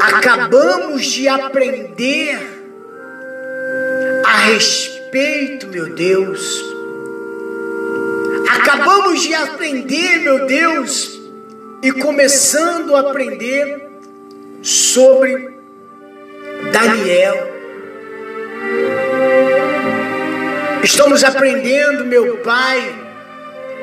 acabamos 0.00 1.06
de 1.06 1.26
aprender 1.26 2.38
a 4.24 4.36
respeito, 4.46 5.66
meu 5.66 5.92
Deus. 5.92 6.67
Acabamos 8.56 9.22
de 9.22 9.34
aprender, 9.34 10.20
meu 10.20 10.46
Deus, 10.46 11.20
e 11.82 11.92
começando 11.92 12.96
a 12.96 13.00
aprender 13.00 13.88
sobre 14.62 15.58
Daniel. 16.72 17.58
Estamos 20.82 21.22
aprendendo, 21.22 22.06
meu 22.06 22.38
Pai, 22.38 22.80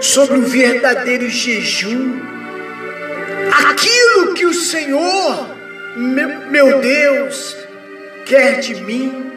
sobre 0.01 0.37
o 0.37 0.41
verdadeiro 0.41 1.29
jejum. 1.29 2.19
Aquilo 3.69 4.33
que 4.33 4.45
o 4.45 4.53
Senhor, 4.53 5.55
meu 5.95 6.79
Deus, 6.79 7.55
quer 8.25 8.59
de 8.59 8.75
mim. 8.81 9.31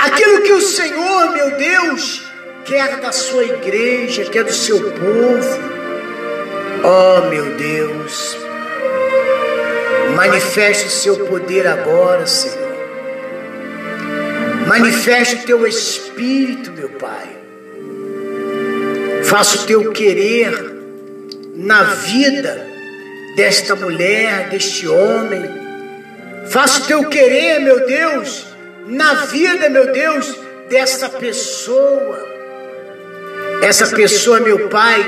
Aquilo 0.00 0.42
que 0.42 0.52
o 0.52 0.60
Senhor, 0.60 1.32
meu 1.32 1.50
Deus, 1.52 2.27
quer 2.68 3.00
da 3.00 3.10
sua 3.10 3.44
igreja, 3.44 4.26
quer 4.26 4.44
do 4.44 4.52
seu 4.52 4.78
povo. 4.78 5.78
Oh, 6.84 7.28
meu 7.30 7.56
Deus, 7.56 8.36
manifeste 10.14 10.86
o 10.86 10.90
seu 10.90 11.16
poder 11.26 11.66
agora, 11.66 12.26
Senhor. 12.26 12.68
Manifeste 14.66 15.36
o 15.36 15.42
teu 15.46 15.66
espírito, 15.66 16.70
meu 16.72 16.90
Pai. 16.90 17.36
Faça 19.24 19.62
o 19.62 19.66
teu 19.66 19.90
querer 19.90 20.52
na 21.54 21.82
vida 21.84 22.66
desta 23.34 23.74
mulher, 23.76 24.50
deste 24.50 24.86
homem. 24.86 25.42
Faça 26.50 26.82
o 26.82 26.86
teu 26.86 27.08
querer, 27.08 27.60
meu 27.60 27.86
Deus, 27.86 28.46
na 28.86 29.14
vida, 29.24 29.70
meu 29.70 29.90
Deus, 29.90 30.36
dessa 30.68 31.08
pessoa. 31.08 32.37
Essa 33.62 33.86
pessoa, 33.88 34.40
meu 34.40 34.68
Pai, 34.68 35.02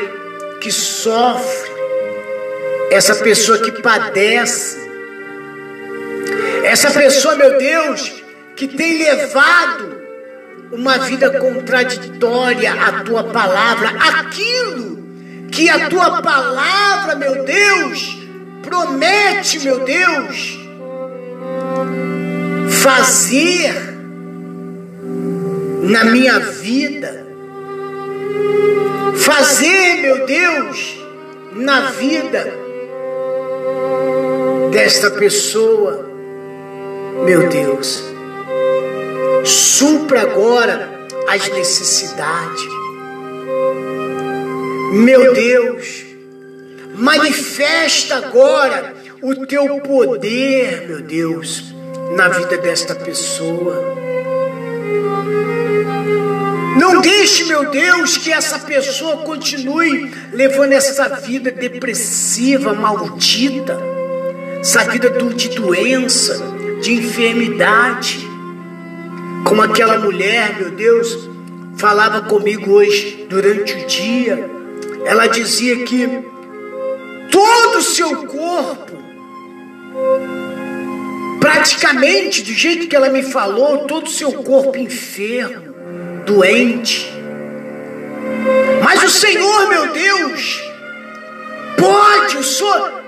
que 0.61 0.71
sofre. 0.71 1.71
Essa 2.91 3.15
pessoa 3.17 3.59
que 3.59 3.73
padece. 3.83 4.79
Essa 6.65 6.91
pessoa, 6.91 7.37
meu 7.37 7.59
Deus, 7.59 8.13
que 8.57 8.69
tem 8.69 8.99
levado 8.99 10.01
uma 10.73 10.99
vida 10.99 11.31
contraditória 11.39 12.73
à 12.73 13.03
tua 13.03 13.25
palavra, 13.25 13.89
aquilo 13.89 15.01
que 15.51 15.69
a 15.69 15.89
tua 15.89 16.23
palavra, 16.23 17.17
meu 17.17 17.45
Deus, 17.45 18.19
promete, 18.63 19.59
meu 19.61 19.81
Deus, 19.81 20.59
fazer 22.83 23.99
na 25.83 26.05
minha 26.05 26.39
vida, 26.39 27.20
fazer, 29.15 30.03
meu 30.03 30.27
Deus, 30.27 30.97
na 31.53 31.91
vida 31.91 32.59
desta 34.71 35.11
pessoa, 35.11 36.07
meu 37.25 37.49
Deus. 37.49 38.03
Supra 39.45 40.23
agora 40.23 40.91
as 41.29 41.49
necessidades. 41.49 42.63
Meu 44.93 45.33
Deus, 45.33 46.05
manifesta 46.95 48.17
agora 48.17 48.95
o 49.23 49.47
teu 49.47 49.81
poder, 49.81 50.89
meu 50.89 51.01
Deus, 51.03 51.73
na 52.17 52.29
vida 52.29 52.59
desta 52.59 52.95
pessoa. 52.95 54.11
Não 56.79 57.01
deixe, 57.01 57.45
meu 57.45 57.71
Deus, 57.71 58.17
que 58.17 58.33
essa 58.33 58.59
pessoa 58.61 59.19
continue 59.19 60.13
levando 60.33 60.73
essa 60.73 61.09
vida 61.09 61.51
depressiva, 61.51 62.73
maldita, 62.73 63.79
essa 64.61 64.85
vida 64.85 65.11
de 65.11 65.49
doença, 65.49 66.41
de 66.81 66.95
enfermidade. 66.95 68.29
Como 69.45 69.63
aquela 69.63 69.99
mulher, 69.99 70.59
meu 70.59 70.71
Deus, 70.71 71.29
falava 71.77 72.23
comigo 72.23 72.73
hoje 72.73 73.27
durante 73.29 73.73
o 73.73 73.87
dia. 73.87 74.51
Ela 75.05 75.27
dizia 75.27 75.85
que 75.85 76.07
todo 77.31 77.79
o 77.79 77.83
seu 77.83 78.27
corpo, 78.27 78.93
praticamente 81.41 82.43
do 82.43 82.53
jeito 82.53 82.87
que 82.87 82.95
ela 82.95 83.09
me 83.09 83.23
falou, 83.23 83.79
todo 83.87 84.07
o 84.07 84.11
seu 84.11 84.33
corpo 84.35 84.77
enfermo, 84.77 85.70
doente. 86.25 87.13
Mas 88.83 89.03
o 89.03 89.11
Senhor, 89.11 89.69
meu 89.69 89.93
Deus, 89.93 90.63
pode, 91.79 92.37
o 92.39 92.45
Senhor 92.45 93.01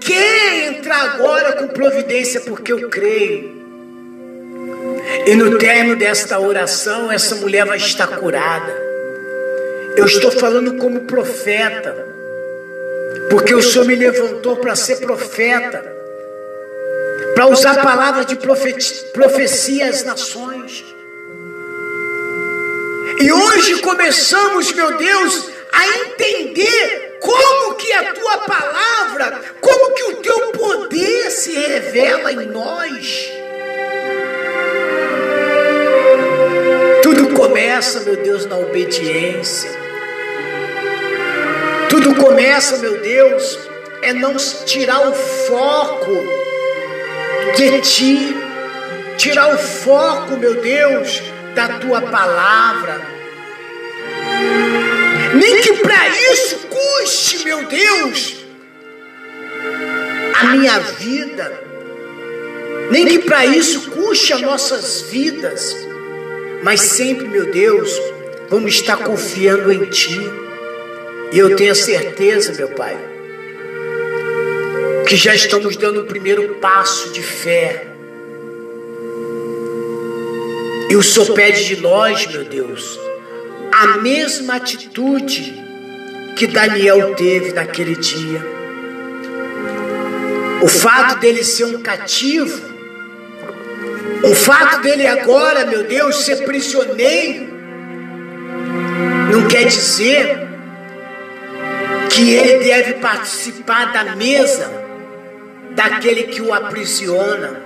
quer 0.00 0.68
entrar 0.68 1.14
agora 1.14 1.52
com 1.52 1.68
providência, 1.68 2.40
porque 2.42 2.72
eu 2.72 2.88
creio. 2.88 3.60
E 5.26 5.34
no 5.34 5.58
término 5.58 5.96
desta 5.96 6.38
oração, 6.38 7.10
essa 7.10 7.34
mulher 7.36 7.66
vai 7.66 7.76
estar 7.76 8.06
curada. 8.06 8.72
Eu 9.96 10.06
estou 10.06 10.30
falando 10.30 10.76
como 10.76 11.00
profeta, 11.00 11.94
porque 13.28 13.54
o 13.54 13.62
Senhor 13.62 13.86
me 13.86 13.94
levantou 13.94 14.56
para 14.56 14.74
ser 14.74 14.96
profeta, 14.98 15.84
para 17.34 17.46
usar 17.46 17.82
palavras 17.82 18.26
de 18.26 18.36
profecia 19.12 19.88
às 19.88 20.04
nações. 20.04 20.49
E 23.20 23.30
hoje 23.30 23.82
começamos, 23.82 24.72
meu 24.72 24.96
Deus, 24.96 25.50
a 25.70 25.86
entender 25.86 27.18
como 27.20 27.74
que 27.74 27.92
a 27.92 28.14
tua 28.14 28.38
palavra, 28.38 29.42
como 29.60 29.92
que 29.92 30.02
o 30.04 30.16
teu 30.16 30.52
poder 30.52 31.30
se 31.30 31.52
revela 31.52 32.32
em 32.32 32.46
nós. 32.46 33.30
Tudo 37.02 37.34
começa, 37.34 38.00
meu 38.00 38.16
Deus, 38.16 38.46
na 38.46 38.56
obediência. 38.56 39.70
Tudo 41.90 42.14
começa, 42.14 42.78
meu 42.78 43.02
Deus, 43.02 43.58
é 44.00 44.14
não 44.14 44.34
tirar 44.64 45.06
o 45.06 45.12
foco 45.12 46.24
de 47.54 47.80
ti, 47.82 48.34
tirar 49.18 49.54
o 49.54 49.58
foco, 49.58 50.38
meu 50.38 50.54
Deus, 50.54 51.22
da 51.54 51.78
tua 51.78 52.02
palavra. 52.02 53.00
Nem 55.34 55.60
que 55.60 55.74
para 55.74 56.08
isso 56.08 56.58
custe, 56.68 57.44
meu 57.44 57.64
Deus, 57.66 58.36
a 60.34 60.44
minha 60.56 60.78
vida. 60.78 61.70
Nem 62.90 63.06
que 63.06 63.20
para 63.20 63.46
isso 63.46 63.90
custe 63.90 64.32
as 64.32 64.40
nossas 64.40 65.02
vidas. 65.02 65.76
Mas 66.62 66.80
sempre, 66.80 67.28
meu 67.28 67.50
Deus, 67.50 67.90
vamos 68.48 68.74
estar 68.74 68.96
confiando 68.98 69.72
em 69.72 69.84
Ti. 69.86 70.20
E 71.32 71.38
eu 71.38 71.54
tenho 71.54 71.70
a 71.70 71.76
certeza, 71.76 72.52
meu 72.54 72.68
Pai, 72.70 72.98
porque 74.98 75.16
já 75.16 75.34
estamos 75.34 75.76
dando 75.76 76.00
o 76.00 76.04
primeiro 76.04 76.56
passo 76.56 77.10
de 77.10 77.22
fé. 77.22 77.89
E 80.90 80.96
o 80.96 81.04
Senhor 81.04 81.32
pede 81.34 81.66
de 81.66 81.76
nós, 81.80 82.26
meu 82.26 82.44
Deus, 82.44 82.98
a 83.70 83.98
mesma 83.98 84.56
atitude 84.56 85.54
que 86.34 86.48
Daniel 86.48 87.14
teve 87.14 87.52
naquele 87.52 87.94
dia. 87.94 88.44
O 90.60 90.66
fato 90.66 91.20
dele 91.20 91.44
ser 91.44 91.66
um 91.66 91.80
cativo, 91.80 92.60
o 94.24 94.34
fato 94.34 94.82
dele 94.82 95.06
agora, 95.06 95.64
meu 95.64 95.84
Deus, 95.84 96.24
ser 96.24 96.44
prisioneiro, 96.44 97.48
não 99.30 99.46
quer 99.46 99.66
dizer 99.66 100.48
que 102.10 102.34
ele 102.34 102.64
deve 102.64 102.94
participar 102.94 103.92
da 103.92 104.16
mesa 104.16 104.68
daquele 105.70 106.24
que 106.24 106.42
o 106.42 106.52
aprisiona. 106.52 107.62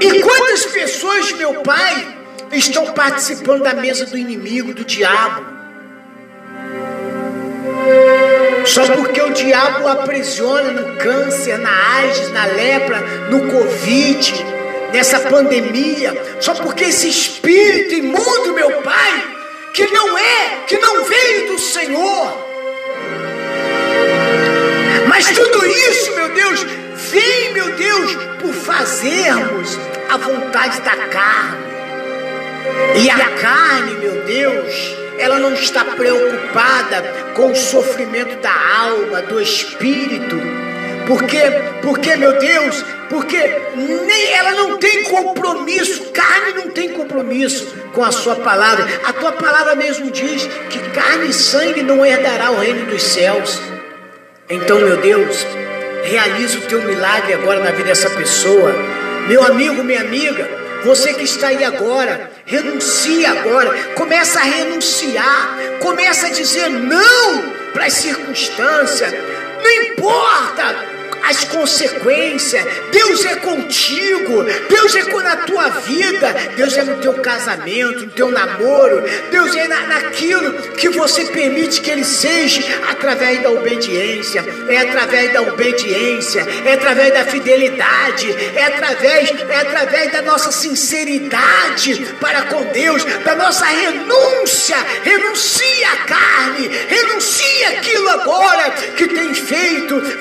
E 0.00 0.22
quantas 0.22 0.64
pessoas, 0.64 1.32
meu 1.32 1.56
pai, 1.62 2.19
estão 2.52 2.86
participando 2.92 3.62
da 3.62 3.74
mesa 3.74 4.06
do 4.06 4.18
inimigo, 4.18 4.74
do 4.74 4.84
diabo. 4.84 5.60
Só 8.66 8.86
porque 8.94 9.20
o 9.20 9.32
diabo 9.32 9.88
aprisiona 9.88 10.70
no 10.72 10.96
câncer, 10.96 11.58
na 11.58 11.96
AIDS, 11.96 12.30
na 12.32 12.46
lepra, 12.46 13.00
no 13.30 13.50
Covid, 13.50 14.46
nessa 14.92 15.20
pandemia. 15.20 16.36
Só 16.40 16.54
porque 16.54 16.84
esse 16.84 17.08
espírito 17.08 17.94
imundo, 17.94 18.52
meu 18.54 18.82
pai, 18.82 19.24
que 19.72 19.86
não 19.86 20.18
é, 20.18 20.64
que 20.66 20.76
não 20.78 21.04
veio 21.04 21.52
do 21.52 21.58
Senhor. 21.58 22.50
Mas 25.08 25.30
tudo 25.30 25.66
isso, 25.66 26.14
meu 26.14 26.28
Deus, 26.30 26.66
vem, 27.10 27.52
meu 27.52 27.72
Deus, 27.76 28.14
por 28.40 28.52
fazermos 28.52 29.78
a 30.08 30.16
vontade 30.16 30.80
da 30.82 30.96
carne. 31.08 31.69
E 32.96 33.10
a 33.10 33.30
carne, 33.40 33.94
meu 33.96 34.22
Deus, 34.24 34.96
ela 35.18 35.38
não 35.38 35.54
está 35.54 35.84
preocupada 35.84 37.02
com 37.34 37.52
o 37.52 37.56
sofrimento 37.56 38.40
da 38.40 38.52
alma, 38.52 39.22
do 39.22 39.40
espírito. 39.40 40.36
Porque, 41.06 41.38
porque, 41.82 42.16
meu 42.16 42.38
Deus, 42.38 42.84
porque 43.08 43.38
nem 44.06 44.32
ela 44.32 44.52
não 44.52 44.78
tem 44.78 45.02
compromisso, 45.04 46.10
carne 46.12 46.52
não 46.54 46.70
tem 46.70 46.90
compromisso 46.90 47.74
com 47.92 48.04
a 48.04 48.12
sua 48.12 48.36
palavra. 48.36 48.86
A 49.04 49.12
tua 49.12 49.32
palavra 49.32 49.74
mesmo 49.74 50.10
diz 50.10 50.48
que 50.70 50.78
carne 50.90 51.30
e 51.30 51.32
sangue 51.32 51.82
não 51.82 52.06
herdará 52.06 52.50
o 52.52 52.60
reino 52.60 52.86
dos 52.86 53.02
céus. 53.02 53.60
Então, 54.48 54.78
meu 54.78 54.96
Deus, 54.98 55.46
realiza 56.04 56.58
o 56.58 56.62
teu 56.62 56.82
milagre 56.82 57.34
agora 57.34 57.60
na 57.60 57.70
vida 57.72 57.88
dessa 57.88 58.10
pessoa. 58.10 58.72
Meu 59.28 59.44
amigo, 59.44 59.82
minha 59.82 60.00
amiga, 60.00 60.48
você 60.84 61.12
que 61.12 61.24
está 61.24 61.48
aí 61.48 61.62
agora, 61.64 62.30
renuncia 62.50 63.30
agora, 63.30 63.94
começa 63.94 64.40
a 64.40 64.42
renunciar, 64.42 65.56
começa 65.78 66.26
a 66.26 66.30
dizer 66.30 66.68
não 66.68 67.52
para 67.72 67.86
as 67.86 67.92
circunstâncias, 67.92 69.12
não 69.62 69.70
importa 69.70 70.99
as 71.24 71.44
consequências. 71.44 72.64
Deus 72.90 73.24
é 73.24 73.36
contigo, 73.36 74.44
Deus 74.68 74.94
é 74.94 75.02
na 75.22 75.36
tua 75.36 75.68
vida, 75.68 76.34
Deus 76.56 76.76
é 76.76 76.82
no 76.82 76.96
teu 76.96 77.14
casamento, 77.14 78.06
no 78.06 78.10
teu 78.10 78.30
namoro, 78.30 79.04
Deus 79.30 79.54
é 79.54 79.68
na, 79.68 79.80
naquilo 79.86 80.52
que 80.72 80.88
você 80.88 81.24
permite 81.26 81.80
que 81.80 81.90
Ele 81.90 82.04
seja 82.04 82.62
através 82.88 83.42
da 83.42 83.50
obediência, 83.50 84.44
é 84.68 84.78
através 84.78 85.32
da 85.32 85.42
obediência, 85.42 86.46
é 86.64 86.72
através 86.74 87.12
da 87.12 87.24
fidelidade, 87.24 88.34
é 88.56 88.64
através, 88.64 89.30
é 89.30 89.56
através 89.56 90.12
da 90.12 90.22
nossa 90.22 90.50
sinceridade 90.50 92.16
para 92.20 92.42
com 92.42 92.64
Deus, 92.72 93.04
da 93.24 93.36
nossa 93.36 93.66
renúncia, 93.66 94.76
renuncia 95.04 95.88
a 95.92 95.96
carne, 96.06 96.68
renuncia 96.88 97.68
aquilo 97.70 98.08
agora 98.08 98.70
que 98.96 99.08
tem 99.08 99.19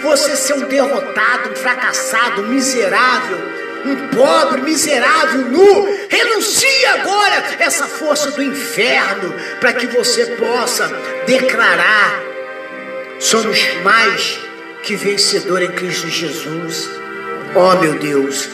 você 0.01 0.35
ser 0.35 0.53
um 0.53 0.67
derrotado 0.67 1.51
um 1.51 1.55
fracassado, 1.55 2.41
um 2.41 2.47
miserável, 2.47 3.37
um 3.85 4.07
pobre, 4.15 4.61
miserável, 4.61 5.41
nu. 5.41 5.97
Renuncie 6.09 6.85
agora 6.87 7.43
essa 7.59 7.85
força 7.85 8.31
do 8.31 8.43
inferno 8.43 9.33
para 9.59 9.73
que 9.73 9.87
você 9.87 10.25
possa 10.37 10.87
declarar: 11.25 12.21
somos 13.19 13.59
mais 13.83 14.39
que 14.83 14.95
vencedor 14.95 15.61
em 15.61 15.71
Cristo 15.71 16.07
Jesus. 16.07 16.89
Oh, 17.55 17.75
meu 17.79 17.97
Deus, 17.97 18.47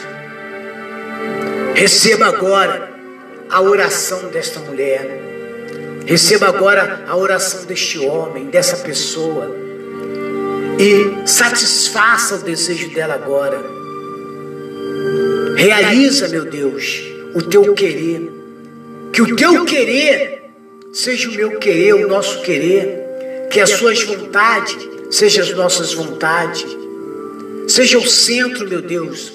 receba 1.74 2.26
agora 2.26 2.90
a 3.50 3.60
oração 3.60 4.28
desta 4.28 4.60
mulher. 4.60 5.22
Receba 6.06 6.46
agora 6.46 7.04
a 7.08 7.16
oração 7.16 7.64
deste 7.64 7.98
homem, 7.98 8.46
dessa 8.46 8.76
pessoa 8.76 9.65
e 10.78 11.26
satisfaça 11.26 12.36
o 12.36 12.42
desejo 12.42 12.90
dela 12.90 13.14
agora. 13.14 13.58
Realiza, 15.56 16.28
meu 16.28 16.44
Deus, 16.44 17.02
o 17.34 17.42
teu 17.42 17.74
querer. 17.74 18.32
Que 19.12 19.22
o 19.22 19.36
teu 19.36 19.64
querer 19.64 20.50
seja 20.92 21.30
o 21.30 21.32
meu 21.32 21.58
querer, 21.58 21.94
o 21.94 22.08
nosso 22.08 22.42
querer. 22.42 23.48
Que 23.50 23.60
as 23.60 23.70
suas 23.70 24.02
vontades 24.02 24.76
sejam 25.10 25.44
as 25.44 25.54
nossas 25.54 25.94
vontades. 25.94 26.66
Seja 27.68 27.98
o 27.98 28.06
centro, 28.06 28.68
meu 28.68 28.82
Deus, 28.82 29.32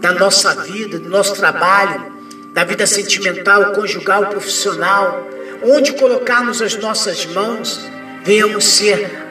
da 0.00 0.12
nossa 0.12 0.54
vida, 0.56 0.98
do 0.98 1.08
nosso 1.08 1.34
trabalho, 1.34 2.12
da 2.52 2.64
vida 2.64 2.86
sentimental, 2.86 3.72
conjugal, 3.72 4.26
profissional. 4.26 5.28
Onde 5.62 5.92
colocarmos 5.92 6.60
as 6.60 6.76
nossas 6.76 7.26
mãos, 7.26 7.80
venhamos 8.24 8.64
ser 8.64 9.29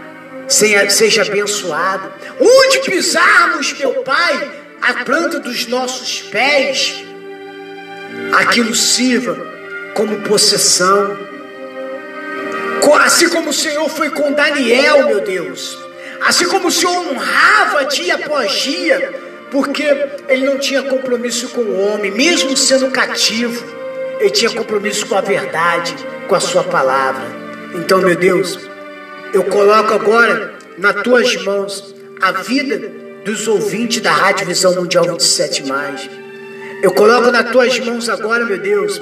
seja 0.50 1.22
abençoado. 1.22 2.12
Onde 2.40 2.80
pisarmos, 2.80 3.74
meu 3.74 4.04
Pai, 4.04 4.52
a 4.82 5.06
planta 5.06 5.40
dos 5.40 5.68
nossos 5.68 6.22
pés, 6.24 7.04
aquilo 8.34 8.76
sirva 8.76 9.38
como 9.94 10.22
possessão. 10.22 11.30
Assim 13.02 13.30
como 13.30 13.50
o 13.50 13.54
Senhor 13.54 13.90
foi 13.90 14.10
com 14.10 14.32
Daniel, 14.32 15.08
meu 15.08 15.22
Deus. 15.22 15.78
Assim 16.22 16.46
como 16.46 16.68
o 16.68 16.72
Senhor 16.72 16.96
honrava 16.96 17.86
dia 17.86 18.16
após 18.16 18.52
dia, 18.52 19.14
porque 19.50 19.84
ele 20.28 20.46
não 20.46 20.60
tinha 20.60 20.84
compromisso 20.84 21.50
com 21.50 21.62
o 21.62 21.80
homem, 21.80 22.12
mesmo 22.12 22.56
sendo 22.56 22.92
cativo, 22.92 23.66
ele 24.20 24.30
tinha 24.30 24.52
compromisso 24.52 25.06
com 25.06 25.16
a 25.16 25.22
verdade, 25.22 25.96
com 26.28 26.36
a 26.36 26.40
sua 26.40 26.64
palavra. 26.64 27.24
Então, 27.74 28.00
meu 28.00 28.16
Deus, 28.16 28.69
eu 29.34 29.44
coloco 29.44 29.94
agora 29.94 30.54
nas 30.78 31.04
tuas 31.04 31.36
mãos 31.44 31.96
a 32.22 32.32
vida 32.32 32.82
dos 33.24 33.48
ouvintes 33.48 34.02
da 34.02 34.12
Rádio 34.12 34.48
Visão 34.48 34.74
Mundial 34.76 35.06
27. 35.06 35.64
Eu 36.82 36.92
coloco 36.92 37.30
nas 37.30 37.52
tuas 37.52 37.78
mãos 37.80 38.10
agora, 38.10 38.46
meu 38.46 38.58
Deus, 38.58 39.00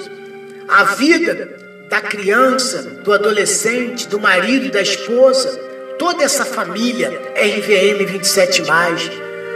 a 0.68 0.84
vida 0.84 1.56
da 1.90 2.02
criança, 2.02 2.82
do 3.04 3.14
adolescente, 3.14 4.08
do 4.08 4.20
marido, 4.20 4.72
da 4.72 4.82
esposa, 4.82 5.58
toda 5.98 6.24
essa 6.24 6.44
família 6.44 7.10
RVM 7.36 8.06
27, 8.06 8.64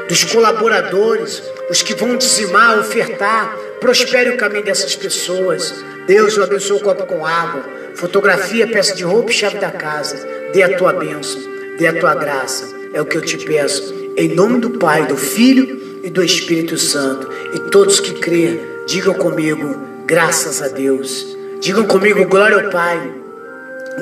dos 0.07 0.23
colaboradores, 0.23 1.43
os 1.69 1.81
que 1.81 1.93
vão 1.93 2.15
dizimar, 2.15 2.79
ofertar, 2.79 3.57
prospere 3.79 4.29
o 4.29 4.37
caminho 4.37 4.63
dessas 4.63 4.95
pessoas. 4.95 5.73
Deus, 6.07 6.37
eu 6.37 6.43
abençoe 6.43 6.77
o 6.77 6.81
copo 6.81 7.05
com 7.05 7.25
água, 7.25 7.63
fotografia, 7.95 8.67
peça 8.67 8.95
de 8.95 9.03
roupa 9.03 9.31
e 9.31 9.33
chave 9.33 9.57
da 9.59 9.71
casa 9.71 10.40
dê 10.53 10.63
a 10.63 10.77
tua 10.77 10.93
bênção, 10.93 11.41
dê 11.77 11.87
a 11.87 11.99
tua 11.99 12.15
graça. 12.15 12.69
É 12.93 13.01
o 13.01 13.05
que 13.05 13.17
eu 13.17 13.21
te 13.21 13.37
peço. 13.37 13.93
Em 14.17 14.35
nome 14.35 14.59
do 14.59 14.71
Pai, 14.71 15.05
do 15.07 15.15
Filho 15.15 15.99
e 16.03 16.09
do 16.09 16.23
Espírito 16.23 16.77
Santo. 16.77 17.29
E 17.53 17.59
todos 17.69 17.99
que 17.99 18.13
crêem, 18.13 18.59
digam 18.85 19.13
comigo, 19.13 19.77
graças 20.05 20.61
a 20.61 20.67
Deus. 20.67 21.37
Digam 21.61 21.85
comigo, 21.85 22.25
glória 22.25 22.57
ao 22.57 22.69
Pai, 22.69 23.13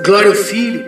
glória 0.03 0.29
ao 0.29 0.35
Filho 0.35 0.85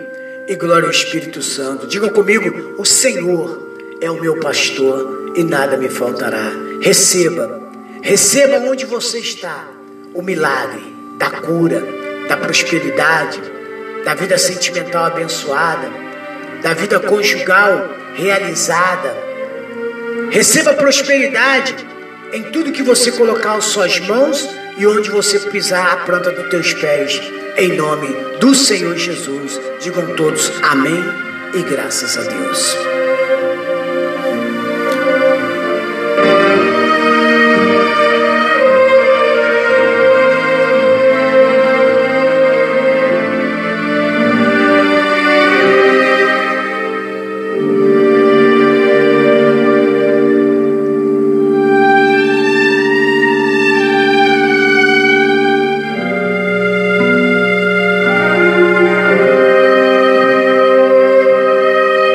e 0.48 0.54
glória 0.56 0.86
ao 0.86 0.90
Espírito 0.90 1.42
Santo. 1.42 1.86
Digam 1.86 2.08
comigo, 2.08 2.74
o 2.78 2.84
Senhor 2.84 3.70
é 4.00 4.10
o 4.10 4.20
meu 4.20 4.40
pastor 4.40 5.32
e 5.36 5.44
nada 5.44 5.76
me 5.76 5.88
faltará. 5.88 6.50
Receba, 6.80 7.60
receba 8.02 8.58
onde 8.58 8.84
você 8.84 9.18
está 9.18 9.68
o 10.12 10.22
milagre 10.22 10.82
da 11.18 11.30
cura, 11.30 11.86
da 12.28 12.36
prosperidade 12.36 13.51
da 14.04 14.14
vida 14.14 14.36
sentimental 14.38 15.06
abençoada, 15.06 15.90
da 16.62 16.74
vida 16.74 17.00
conjugal 17.00 17.90
realizada. 18.14 19.16
Receba 20.30 20.74
prosperidade 20.74 21.74
em 22.32 22.44
tudo 22.44 22.72
que 22.72 22.82
você 22.82 23.12
colocar 23.12 23.54
as 23.54 23.64
suas 23.64 24.00
mãos 24.00 24.48
e 24.76 24.86
onde 24.86 25.10
você 25.10 25.38
pisar 25.38 25.92
a 25.92 25.96
planta 25.98 26.30
dos 26.30 26.48
teus 26.48 26.72
pés. 26.74 27.20
Em 27.56 27.76
nome 27.76 28.08
do 28.40 28.54
Senhor 28.54 28.96
Jesus. 28.96 29.60
Digam 29.80 30.14
todos 30.16 30.50
amém 30.62 31.04
e 31.54 31.62
graças 31.62 32.16
a 32.16 32.22
Deus. 32.22 33.01